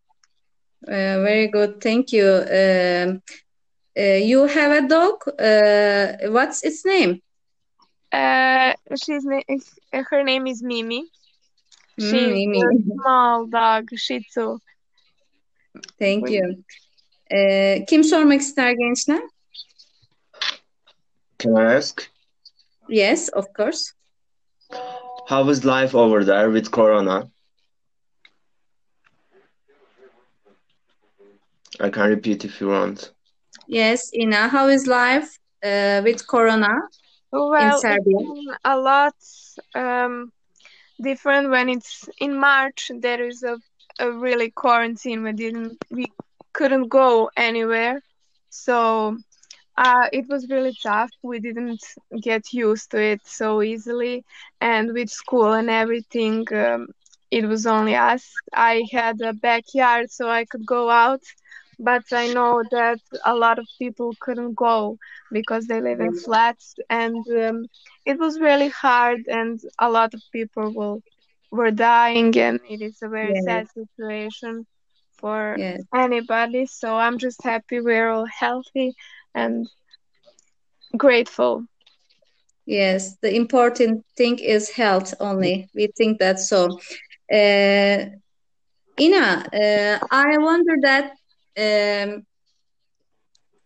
Uh, 0.86 1.20
very 1.22 1.48
good, 1.48 1.80
thank 1.80 2.12
you. 2.12 2.26
Um, 2.26 3.22
uh, 3.98 4.02
you 4.30 4.46
have 4.46 4.84
a 4.84 4.88
dog. 4.88 5.16
Uh, 5.38 6.30
what's 6.30 6.62
its 6.64 6.84
name? 6.84 7.20
Uh, 8.12 8.74
she's 9.02 9.24
na- 9.24 9.42
her 9.92 10.22
name 10.24 10.46
is 10.46 10.62
Mimi. 10.62 11.06
Hmm, 11.98 12.00
She's 12.00 12.32
Mimi. 12.32 12.60
a 12.62 12.72
small 12.92 13.46
dog, 13.46 13.88
Shih 13.96 14.20
Tzu. 14.20 14.58
Thank 15.98 16.30
you. 16.30 16.64
Uh, 17.30 17.84
kim 17.88 18.02
sormak 18.02 18.40
ister 18.40 18.72
gençler? 18.80 19.20
Can 21.38 21.56
I 21.56 21.74
ask? 21.74 22.08
Yes, 22.88 23.28
of 23.28 23.52
course. 23.54 23.94
How 25.28 25.48
is 25.48 25.64
life 25.64 25.94
over 25.94 26.24
there 26.24 26.50
with 26.50 26.70
Corona? 26.70 27.30
I 31.80 31.90
can 31.90 32.08
repeat 32.08 32.44
if 32.44 32.60
you 32.60 32.68
want. 32.68 33.12
Yes, 33.66 34.10
Ina, 34.14 34.48
how 34.48 34.68
is 34.68 34.86
life 34.86 35.38
uh, 35.64 36.00
with 36.04 36.26
Corona 36.26 36.68
in 36.68 37.01
Well, 37.32 37.82
it's 37.82 37.82
Serbia? 37.82 38.18
a 38.64 38.76
lot 38.78 39.14
um, 39.74 40.32
different 41.00 41.50
when 41.50 41.68
it's 41.68 42.08
in 42.18 42.38
March. 42.38 42.90
There 42.94 43.22
is 43.26 43.42
a, 43.42 43.58
a 43.98 44.10
really 44.12 44.50
quarantine. 44.50 45.22
We 45.24 45.32
didn't, 45.32 45.78
we 45.90 46.06
couldn't 46.52 46.88
go 46.88 47.30
anywhere, 47.36 48.02
so 48.50 49.18
uh, 49.76 50.08
it 50.12 50.26
was 50.28 50.48
really 50.50 50.74
tough. 50.82 51.10
We 51.22 51.40
didn't 51.40 51.82
get 52.22 52.52
used 52.52 52.90
to 52.92 53.00
it 53.02 53.20
so 53.24 53.62
easily, 53.62 54.24
and 54.60 54.92
with 54.92 55.10
school 55.10 55.52
and 55.52 55.70
everything, 55.70 56.46
um, 56.54 56.88
it 57.30 57.46
was 57.46 57.66
only 57.66 57.94
us. 57.96 58.32
I 58.52 58.82
had 58.92 59.20
a 59.22 59.32
backyard, 59.32 60.10
so 60.10 60.28
I 60.28 60.44
could 60.44 60.66
go 60.66 60.90
out. 60.90 61.22
But 61.82 62.04
I 62.12 62.28
know 62.28 62.62
that 62.70 63.00
a 63.24 63.34
lot 63.34 63.58
of 63.58 63.66
people 63.78 64.16
couldn't 64.20 64.54
go 64.54 64.98
because 65.32 65.66
they 65.66 65.80
live 65.80 66.00
in 66.00 66.12
flats, 66.14 66.74
and 66.90 67.24
um, 67.44 67.66
it 68.06 68.18
was 68.18 68.40
really 68.40 68.68
hard, 68.70 69.20
and 69.28 69.60
a 69.78 69.90
lot 69.90 70.14
of 70.14 70.22
people 70.32 70.72
will, 70.74 71.02
were 71.50 71.70
dying, 71.72 72.36
and 72.38 72.60
it 72.68 72.82
is 72.82 72.98
a 73.02 73.08
very 73.08 73.34
Yes, 73.34 73.48
sad 73.48 73.66
situation 73.70 74.66
for 75.18 75.60
yes, 75.60 75.82
anybody. 75.94 76.66
So 76.66 76.96
I'm 76.96 77.18
just 77.18 77.42
happy 77.42 77.80
we're 77.80 78.10
all 78.10 78.26
healthy 78.26 78.94
and 79.34 79.68
grateful. 80.96 81.66
yes. 82.66 83.16
The 83.22 83.34
important 83.34 84.04
thing 84.16 84.38
is 84.38 84.70
health 84.70 85.14
only. 85.20 85.68
We 85.74 85.88
think 85.96 86.18
that 86.18 86.38
so. 86.40 86.78
Uh, 87.32 88.06
Ina, 89.00 89.26
uh, 89.52 89.98
I 90.10 90.38
wonder 90.38 90.74
that 90.82 91.12
um, 91.56 92.26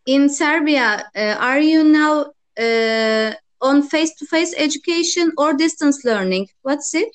in 0.07 0.28
Serbia, 0.28 1.11
uh, 1.14 1.37
are 1.41 1.61
you 1.61 1.84
now 1.84 2.26
uh, 2.59 3.34
on 3.61 3.82
face-to-face 3.82 4.55
education 4.57 5.32
or 5.37 5.55
distance 5.55 6.05
learning? 6.05 6.49
What's 6.62 6.95
it? 6.95 7.09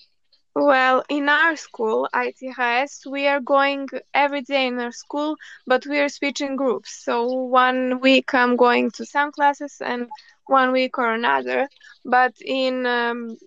Well, 0.53 1.03
in 1.07 1.29
our 1.29 1.55
school, 1.55 2.09
ITHS, 2.13 3.09
we 3.09 3.25
are 3.27 3.39
going 3.39 3.87
every 4.13 4.41
day 4.41 4.67
in 4.67 4.79
our 4.79 4.91
school, 4.91 5.37
but 5.65 5.85
we 5.85 5.99
are 5.99 6.09
switching 6.09 6.57
groups. 6.57 7.03
So 7.05 7.25
one 7.25 8.01
week 8.01 8.33
I'm 8.33 8.57
going 8.57 8.91
to 8.91 9.05
some 9.05 9.31
classes 9.31 9.77
and 9.79 10.09
one 10.47 10.73
week 10.73 10.97
or 10.97 11.13
another. 11.13 11.69
But 12.03 12.33
in 12.43 12.85
um, 12.85 13.37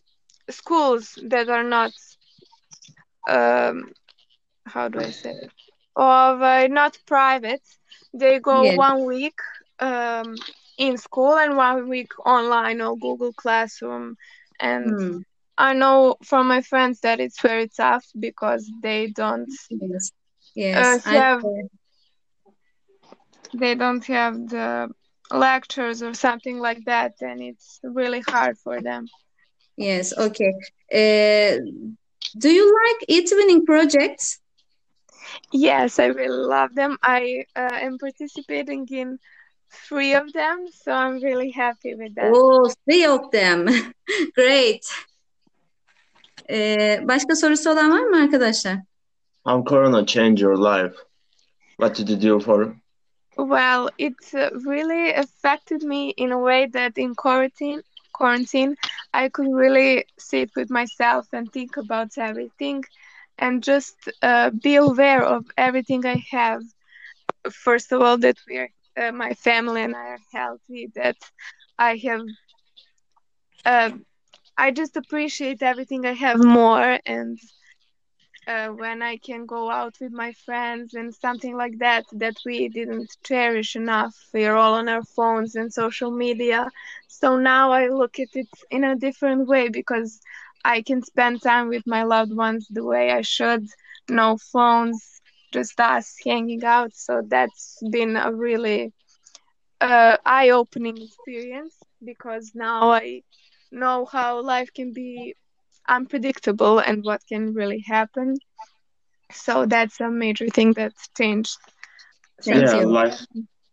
schools 0.49 1.18
that 1.25 1.51
are 1.51 1.62
not, 1.62 1.93
um, 3.29 3.93
how 4.64 4.89
do 4.89 5.01
I 5.01 5.11
say 5.11 5.33
it? 5.33 5.51
Of 5.97 6.40
uh, 6.42 6.66
not 6.68 6.97
private, 7.07 7.62
they 8.12 8.38
go 8.38 8.64
Yes. 8.64 8.80
one 8.86 9.05
week 9.05 9.38
um, 9.80 10.45
in 10.78 10.97
school 10.99 11.36
and 11.36 11.57
one 11.57 11.88
week 11.88 12.12
online 12.24 12.80
or 12.80 12.97
Google 12.99 13.32
Classroom. 13.32 14.16
And 14.61 14.99
Hmm. 14.99 15.18
I 15.59 15.74
know 15.74 16.16
from 16.24 16.49
my 16.49 16.61
friends 16.62 17.01
that 17.01 17.20
it's 17.20 17.40
very 17.40 17.68
tough 17.68 18.05
because 18.18 18.70
they 18.82 19.09
don't 19.09 19.51
Yes. 19.70 20.12
uh, 20.72 20.99
Yes. 20.99 21.05
I 21.05 21.14
have 21.18 21.45
they 23.53 23.74
don't 23.74 24.05
have 24.07 24.34
the 24.49 24.88
lectures 25.30 26.03
or 26.03 26.14
something 26.14 26.59
like 26.59 26.84
that, 26.84 27.14
and 27.20 27.42
it's 27.42 27.80
really 27.82 28.20
hard 28.20 28.59
for 28.59 28.80
them. 28.80 29.11
yes. 29.76 30.12
Okay. 30.16 30.53
Uh, 30.92 31.59
do 32.38 32.51
you 32.51 32.66
like 32.84 33.05
e-twinning 33.09 33.64
projects? 33.64 34.40
Yes, 35.55 36.01
I 36.01 36.07
really 36.07 36.47
love 36.47 36.75
them. 36.75 36.99
I 37.01 37.45
uh, 37.55 37.79
am 37.81 37.97
participating 37.99 38.89
in 38.91 39.21
three 39.71 40.15
of 40.15 40.33
them, 40.33 40.67
so 40.73 40.91
I'm 40.91 41.23
really 41.23 41.53
happy 41.53 41.95
with 41.95 42.17
that. 42.17 42.33
Oh, 42.35 42.69
three 42.85 43.07
of 43.07 43.31
them. 43.31 43.69
Great. 44.35 44.85
Ee, 46.51 47.01
başka 47.03 47.37
sorusu 47.37 47.71
olan 47.71 47.91
var 47.91 48.05
mı 48.05 48.23
arkadaşlar? 48.23 48.79
How 49.45 49.65
Corona 49.69 50.07
changed 50.07 50.43
your 50.43 50.57
life? 50.57 50.97
What 51.79 51.99
did 51.99 52.09
you 52.09 52.33
do 52.33 52.41
for? 52.41 52.77
Well, 53.37 53.89
it 53.99 54.35
uh, 54.35 54.51
really 54.71 55.15
affected 55.15 55.83
me 55.83 56.11
in 56.17 56.31
a 56.33 56.39
way 56.39 56.71
that 56.73 56.99
in 56.99 57.15
quarantine, 57.15 57.83
quarantine, 58.13 58.77
I 59.13 59.29
could 59.29 59.53
really 59.53 60.05
sit 60.19 60.51
with 60.57 60.71
myself 60.71 61.27
and 61.33 61.53
think 61.53 61.77
about 61.77 62.19
everything 62.19 62.85
and 63.39 63.62
just 63.62 63.97
uh, 64.22 64.51
be 64.51 64.76
aware 64.76 65.22
of 65.22 65.45
everything 65.57 66.05
I 66.07 66.22
have. 66.30 66.62
First 67.51 67.93
of 67.93 68.01
all, 68.03 68.18
that 68.18 68.37
we 68.49 68.59
are, 68.59 68.68
uh, 68.97 69.12
my 69.12 69.35
family 69.35 69.82
and 69.82 69.95
I 69.97 70.07
are 70.16 70.18
healthy, 70.32 70.91
that 70.95 71.16
I 71.78 71.97
have 72.07 72.22
uh, 73.64 73.91
I 74.57 74.70
just 74.70 74.97
appreciate 74.97 75.62
everything 75.62 76.07
I 76.07 76.12
have 76.14 76.39
more 76.43 76.99
and 77.07 77.39
uh, 78.47 78.68
when 78.68 79.03
I 79.03 79.16
can 79.16 79.47
go 79.47 79.70
out 79.70 79.95
with 80.01 80.12
my 80.12 80.32
friends 80.32 80.95
and 80.95 81.14
something 81.14 81.57
like 81.57 81.78
that 81.78 82.05
that 82.12 82.37
we 82.45 82.68
didn't 82.68 83.11
cherish 83.24 83.76
enough. 83.76 84.14
We're 84.32 84.55
all 84.57 84.74
on 84.74 84.89
our 84.89 85.03
phones 85.03 85.55
and 85.57 85.72
social 85.72 86.11
media. 86.11 86.70
So 87.09 87.39
now 87.39 87.72
I 87.72 87.89
look 87.89 88.18
at 88.18 88.28
it 88.35 88.49
in 88.70 88.85
a 88.85 88.97
different 88.97 89.47
way 89.49 89.68
because 89.68 90.20
I 90.65 90.83
can 90.83 91.03
spend 91.03 91.43
time 91.43 91.69
with 91.69 91.83
my 91.87 92.03
loved 92.05 92.35
ones 92.35 92.67
the 92.71 92.85
way 92.85 93.12
I 93.12 93.23
should. 93.23 93.67
No 94.09 94.37
phones, 94.39 95.21
just 95.53 95.79
us 95.81 96.17
hanging 96.25 96.65
out. 96.65 96.95
So 96.95 97.23
that's 97.27 97.83
been 97.91 98.17
a 98.17 98.33
really 98.33 98.93
uh, 99.81 100.17
eye 100.25 100.51
opening 100.51 100.99
experience 101.01 101.77
because 102.05 102.53
now 102.55 102.91
I 102.91 103.23
know 103.71 104.05
how 104.07 104.41
life 104.43 104.71
can 104.75 104.93
be 104.93 105.35
unpredictable 105.89 106.79
and 106.79 107.05
what 107.05 107.21
can 107.29 107.53
really 107.55 107.83
happen. 107.87 108.37
So 109.33 109.67
that's 109.67 110.01
a 110.01 110.11
major 110.11 110.49
thing 110.49 110.73
that's 110.73 111.09
changed. 111.17 111.59
Thank 112.43 112.73
yeah, 112.73 112.75
you. 112.75 112.87
life. 112.87 113.27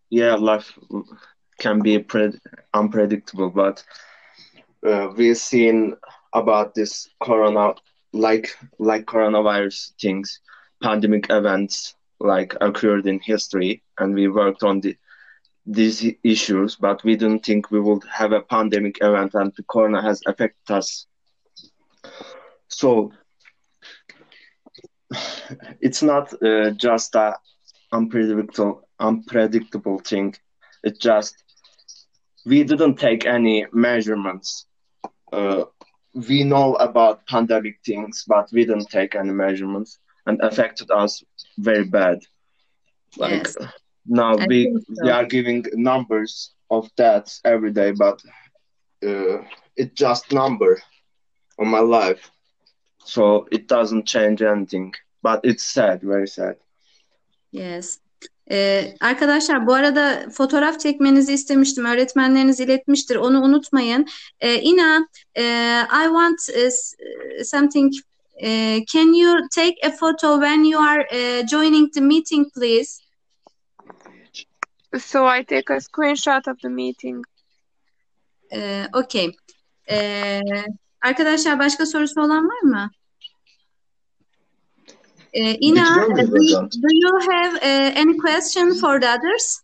Yeah, 0.10 0.36
life 0.36 0.78
can 1.60 1.82
be 1.82 2.00
pre- 2.00 2.40
unpredictable, 2.74 3.50
but 3.50 3.84
uh, 4.86 5.08
we've 5.16 5.38
seen 5.38 5.96
about 6.34 6.74
this 6.74 7.10
corona, 7.22 7.76
like 8.14 8.56
like 8.80 9.06
coronavirus 9.06 9.92
things, 10.00 10.40
pandemic 10.82 11.28
events 11.30 11.96
like 12.20 12.56
occurred 12.62 13.08
in 13.08 13.20
history, 13.20 13.84
and 13.98 14.14
we 14.14 14.28
worked 14.28 14.64
on 14.64 14.82
the 14.82 14.96
these 15.66 16.06
issues, 16.24 16.76
but 16.76 17.04
we 17.04 17.16
didn't 17.16 17.46
think 17.46 17.70
we 17.70 17.80
would 17.80 18.04
have 18.12 18.32
a 18.32 18.42
pandemic 18.42 18.98
event, 19.02 19.34
and 19.36 19.54
the 19.56 19.64
corona 19.64 20.02
has 20.02 20.22
affected 20.26 20.74
us. 20.74 21.06
So 22.68 23.12
it's 25.82 26.02
not 26.02 26.34
uh, 26.42 26.72
just 26.72 27.16
a 27.16 27.38
unpredictable 27.92 28.88
unpredictable 29.00 30.00
thing. 30.00 30.36
It's 30.84 31.00
just 31.00 31.44
we 32.46 32.64
didn't 32.64 32.96
take 32.96 33.26
any 33.26 33.66
measurements. 33.72 34.66
Uh, 35.32 35.66
we 36.14 36.44
know 36.44 36.76
about 36.76 37.26
pandemic 37.28 37.80
things, 37.86 38.24
but 38.28 38.50
we 38.52 38.66
didn't 38.66 38.90
take 38.90 39.16
any 39.16 39.32
measurements 39.32 40.00
and 40.26 40.40
affected 40.42 40.90
us 40.92 41.24
very 41.58 41.86
bad. 41.86 42.20
Like 43.18 43.46
Yes, 43.46 43.58
now 44.06 44.38
I 44.38 44.48
we 44.48 44.60
think 44.62 44.84
we 45.02 45.10
are 45.10 45.26
giving 45.26 45.66
numbers 45.74 46.54
of 46.70 46.94
deaths 46.96 47.42
every 47.46 47.72
day, 47.72 47.92
but 47.92 48.22
uh, 49.06 49.40
it's 49.76 49.94
just 49.96 50.32
number 50.32 50.82
on 51.60 51.68
my 51.68 51.80
life, 51.80 52.32
so 53.04 53.48
it 53.52 53.68
doesn't 53.68 54.06
change 54.08 54.42
anything. 54.42 54.94
But 55.22 55.42
it's 55.44 55.64
sad, 55.64 56.02
very 56.02 56.28
sad. 56.28 56.58
Yes. 57.52 58.00
Ee, 58.52 58.96
arkadaşlar 59.02 59.68
bu 59.68 59.74
arada 59.74 60.30
fotoğraf 60.34 60.80
çekmenizi 60.80 61.34
istemiştim. 61.34 61.86
Öğretmenleriniz 61.86 62.60
iletmiştir. 62.60 63.16
Onu 63.16 63.42
unutmayın. 63.42 64.08
Ee, 64.40 64.62
Ina, 64.62 65.08
e, 65.36 65.44
I 65.82 66.04
want 66.04 66.40
uh, 66.50 67.44
something. 67.44 67.94
Uh, 68.44 68.86
can 68.86 69.14
you 69.14 69.48
take 69.56 69.76
a 69.84 69.92
photo 69.92 70.42
when 70.42 70.64
you 70.64 70.82
are 70.82 71.08
uh, 71.12 71.48
joining 71.48 71.94
the 71.94 72.02
meeting, 72.02 72.54
please? 72.54 73.02
So 75.00 75.26
I 75.26 75.44
take 75.44 75.70
a 75.70 75.80
screenshot 75.80 76.48
of 76.48 76.60
the 76.60 76.70
meeting. 76.70 77.26
Ee, 78.54 78.86
okay. 78.94 79.32
Ee, 79.90 80.42
arkadaşlar 81.02 81.60
başka 81.60 81.86
sorusu 81.86 82.22
olan 82.22 82.50
var 82.50 82.62
mı? 82.62 82.92
Ee, 85.34 85.56
Ina, 85.56 85.82
Bitiriyor 85.82 86.06
uh, 86.06 86.10
muyuz 86.10 86.32
do 86.32 86.44
you, 86.44 86.70
do 86.70 86.88
you 86.92 87.32
have 87.32 87.56
uh, 87.56 88.00
any 88.02 88.18
question 88.18 88.74
for 88.74 89.00
the 89.02 89.08
others? 89.10 89.62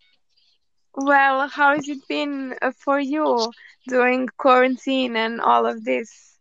Well, 0.95 1.47
how 1.49 1.75
has 1.75 1.87
it 1.89 2.07
been 2.09 2.55
uh, 2.61 2.71
for 2.85 2.99
you 2.99 3.51
during 3.89 4.27
quarantine 4.37 5.15
and 5.15 5.41
all 5.41 5.65
of 5.65 5.85
this? 5.85 6.37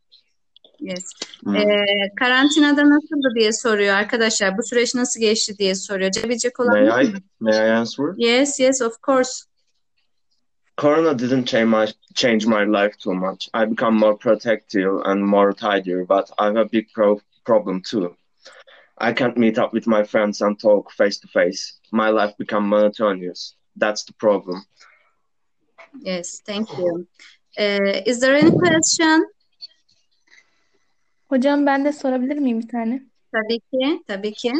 Yes. 0.80 1.04
Hmm. 1.44 1.56
Ee, 1.56 1.86
karantinada 2.18 2.90
nasıldı 2.90 3.34
diye 3.34 3.52
soruyor 3.52 3.94
arkadaşlar. 3.94 4.58
Bu 4.58 4.62
süreç 4.62 4.94
nasıl 4.94 5.20
geçti 5.20 5.58
diye 5.58 5.74
soruyor. 5.74 6.10
Cevap 6.10 6.60
olan 6.60 6.84
May 6.84 7.06
I 7.06 7.10
mı? 7.10 7.18
may 7.40 7.68
I 7.68 7.72
answer? 7.72 8.04
Yes, 8.16 8.60
yes, 8.60 8.82
of 8.82 9.02
course. 9.06 9.32
Corona 10.78 11.18
didn't 11.18 11.48
change 11.48 11.64
my 11.64 11.86
change 12.14 12.46
my 12.46 12.66
life 12.66 12.96
too 12.98 13.14
much. 13.14 13.48
I 13.54 13.70
become 13.70 13.98
more 13.98 14.16
protective 14.16 15.00
and 15.04 15.20
more 15.22 15.52
tidier, 15.52 16.04
but 16.08 16.30
I 16.38 16.44
have 16.44 16.56
a 16.56 16.72
big 16.72 16.86
pro- 16.94 17.20
problem 17.44 17.82
too. 17.90 18.16
I 18.98 19.12
can't 19.12 19.36
meet 19.36 19.58
up 19.58 19.72
with 19.72 19.86
my 19.86 20.04
friends 20.04 20.40
and 20.40 20.58
talk 20.58 20.90
face 20.90 21.18
to 21.20 21.28
face. 21.28 21.78
My 21.92 22.08
life 22.10 22.34
become 22.38 22.68
monotonous. 22.68 23.54
That's 23.76 24.04
the 24.04 24.12
problem. 24.14 24.64
Yes, 26.00 26.40
thank 26.46 26.68
you. 26.78 27.06
Ee, 27.58 28.02
is 28.06 28.20
there 28.20 28.34
any 28.36 28.50
question? 28.50 29.26
Hocam 31.30 31.66
ben 31.66 31.84
de 31.84 31.92
sorabilir 31.92 32.38
miyim 32.38 32.62
bir 32.62 32.68
tane? 32.68 33.02
Tabii 33.32 33.60
ki, 33.60 34.00
tabii 34.08 34.32
ki. 34.32 34.52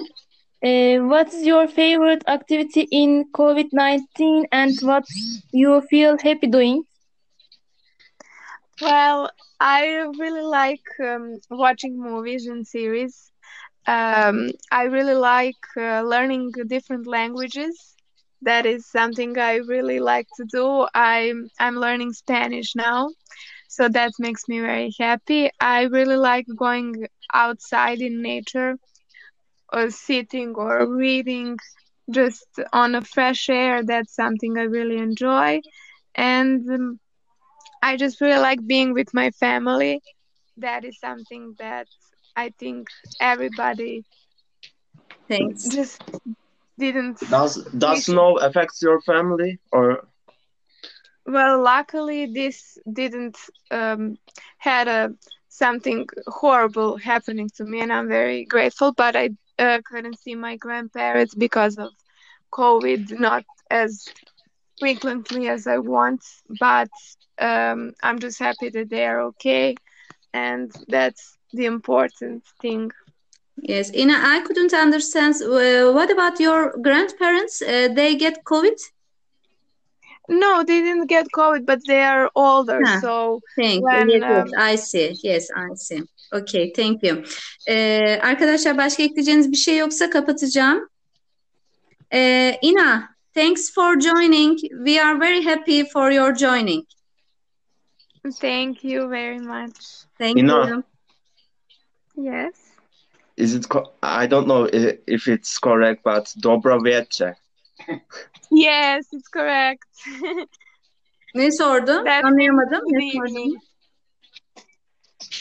What 1.11 1.35
is 1.35 1.47
your 1.47 1.69
favorite 1.69 2.25
activity 2.27 2.89
in 2.91 3.25
COVID-19 3.33 4.47
and 4.53 4.73
what 4.83 5.05
you 5.53 5.81
feel 5.91 6.17
happy 6.19 6.47
doing? 6.47 6.85
Well, 8.83 9.31
I 9.61 9.87
really 10.19 10.43
like 10.43 10.85
um, 11.01 11.39
watching 11.51 11.99
movies 12.01 12.47
and 12.47 12.67
series. 12.67 13.31
Um, 13.87 14.51
I 14.71 14.85
really 14.85 15.15
like 15.15 15.57
uh, 15.77 16.03
learning 16.03 16.53
different 16.67 17.07
languages. 17.07 17.97
That 18.43 18.67
is 18.67 18.87
something 18.91 19.39
I 19.39 19.57
really 19.57 20.01
like 20.01 20.27
to 20.37 20.45
do. 20.45 20.87
I'm 20.95 21.49
I'm 21.59 21.77
learning 21.77 22.13
Spanish 22.13 22.75
now, 22.77 23.11
so 23.69 23.89
that 23.89 24.13
makes 24.19 24.49
me 24.49 24.61
very 24.61 24.93
happy. 24.99 25.51
I 25.61 25.83
really 25.85 26.17
like 26.17 26.47
going 26.59 27.07
outside 27.33 28.01
in 28.01 28.23
nature 28.23 28.77
or 29.73 29.91
sitting 29.91 30.55
or 30.57 30.87
reading 30.97 31.57
just 32.11 32.47
on 32.73 32.95
a 32.95 33.03
fresh 33.03 33.49
air. 33.49 33.83
That's 33.85 34.15
something 34.15 34.57
I 34.59 34.63
really 34.63 34.99
enjoy. 34.99 35.61
And 36.15 36.69
um, 36.71 36.99
I 37.83 37.97
just 37.97 38.21
really 38.21 38.39
like 38.41 38.67
being 38.67 38.93
with 38.93 39.09
my 39.15 39.31
family. 39.31 40.01
That 40.57 40.85
is 40.85 40.99
something 40.99 41.55
that 41.59 41.87
I 42.37 42.51
think 42.59 42.89
everybody 43.21 44.05
Thanks. 45.29 45.69
just 45.69 46.03
didn't 46.79 47.21
Does 47.31 47.65
does 47.79 48.05
snow 48.05 48.37
affect 48.39 48.83
your 48.83 49.01
family 49.01 49.59
or 49.73 50.07
Well, 51.27 51.63
luckily 51.63 52.27
this 52.27 52.79
didn't 52.91 53.37
um, 53.71 54.19
had 54.59 54.89
a 54.89 55.15
something 55.49 56.07
horrible 56.27 56.97
happening 56.97 57.49
to 57.57 57.65
me, 57.65 57.81
and 57.81 57.93
I'm 57.93 58.09
very 58.09 58.45
grateful. 58.45 58.93
But 58.93 59.17
I 59.17 59.31
uh, 59.59 59.81
couldn't 59.85 60.19
see 60.19 60.35
my 60.35 60.57
grandparents 60.57 61.35
because 61.35 61.79
of 61.79 61.91
COVID, 62.53 63.19
not 63.19 63.45
as 63.71 64.05
frequently 64.79 65.49
as 65.49 65.67
I 65.67 65.79
want. 65.79 66.23
But 66.61 66.91
um, 67.39 67.93
I'm 68.03 68.19
just 68.19 68.39
happy 68.39 68.69
that 68.71 68.91
they 68.91 69.07
are 69.07 69.21
okay, 69.31 69.75
and 70.33 70.71
that's 70.89 71.37
the 71.57 71.67
important 71.67 72.43
thing. 72.63 72.91
Yes, 73.63 73.91
Ina, 73.95 74.15
I 74.15 74.41
couldn't 74.47 74.75
understand. 74.75 75.35
Uh, 75.43 75.93
what 75.93 76.11
about 76.11 76.39
your 76.41 76.75
grandparents? 76.83 77.63
Uh, 77.63 77.89
they 77.95 78.15
get 78.15 78.45
COVID? 78.45 78.79
No, 80.29 80.63
they 80.65 80.81
didn't 80.81 81.07
get 81.07 81.27
COVID, 81.33 81.65
but 81.67 81.79
they 81.87 82.03
are 82.03 82.31
older, 82.35 82.81
Ha, 82.85 82.99
so 83.01 83.41
thank 83.57 83.81
you. 83.81 83.85
when 83.87 84.11
Yes, 84.11 84.21
yes, 84.21 84.43
um, 84.43 84.49
I 84.59 84.77
see. 84.77 85.17
Yes, 85.23 85.49
I 85.57 85.75
see. 85.75 86.03
Okay, 86.33 86.73
thank 86.77 87.03
you. 87.03 87.23
Ee, 87.69 88.19
arkadaşlar 88.23 88.77
başka 88.77 89.03
ekleyeceğiniz 89.03 89.53
bir 89.53 89.57
şey 89.57 89.77
yoksa 89.77 90.11
kapatacağım. 90.11 90.89
Ee, 92.13 92.59
Ina, 92.63 93.09
thanks 93.35 93.73
for 93.75 94.01
joining. 94.01 94.59
We 94.61 95.03
are 95.03 95.21
very 95.21 95.43
happy 95.45 95.85
for 95.93 96.11
your 96.11 96.35
joining. 96.35 96.85
thank 98.41 98.85
you 98.85 99.11
very 99.11 99.39
much. 99.39 100.07
Thank 100.19 100.39
Ina? 100.39 100.69
you. 100.69 100.83
Yes. 102.17 102.55
is 103.37 103.55
it? 103.55 103.65
Co- 103.69 103.93
I 104.03 104.31
don't 104.31 104.45
know 104.47 104.67
i- 104.73 104.99
if 105.07 105.29
it's 105.29 105.59
correct, 105.59 106.05
but 106.05 106.35
dobro 106.43 106.85
večer. 106.85 107.35
Yes, 108.51 109.13
it's 109.13 109.29
correct. 109.33 109.85
Ne 111.35 111.51
sordun? 111.53 112.05
That 112.05 112.25
Anlayamadım. 112.25 112.81
good 112.81 113.31
Ne. 113.35 113.61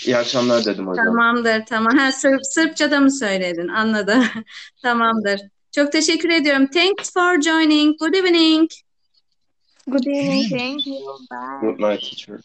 İyi 0.06 0.18
akşamlar 0.18 0.66
dedim 0.66 0.88
hocam. 0.88 1.06
Tamamdır, 1.06 1.66
tamam. 1.66 1.98
Ha, 1.98 2.12
Sırp, 2.12 2.40
Sırpçada 2.46 3.00
mı 3.00 3.12
söyledin? 3.12 3.68
Anladım. 3.68 4.24
Tamamdır. 4.82 5.40
Çok 5.72 5.92
teşekkür 5.92 6.30
ediyorum. 6.30 6.68
Thanks 6.68 7.14
for 7.14 7.42
joining. 7.42 8.00
Good 8.00 8.14
evening. 8.14 8.70
Good 9.88 10.06
evening. 10.06 10.50
Thank 10.50 10.88
you. 10.88 11.20
Bye. 11.32 11.60
Good 11.62 11.80
night 11.80 12.02
teacher. 12.02 12.40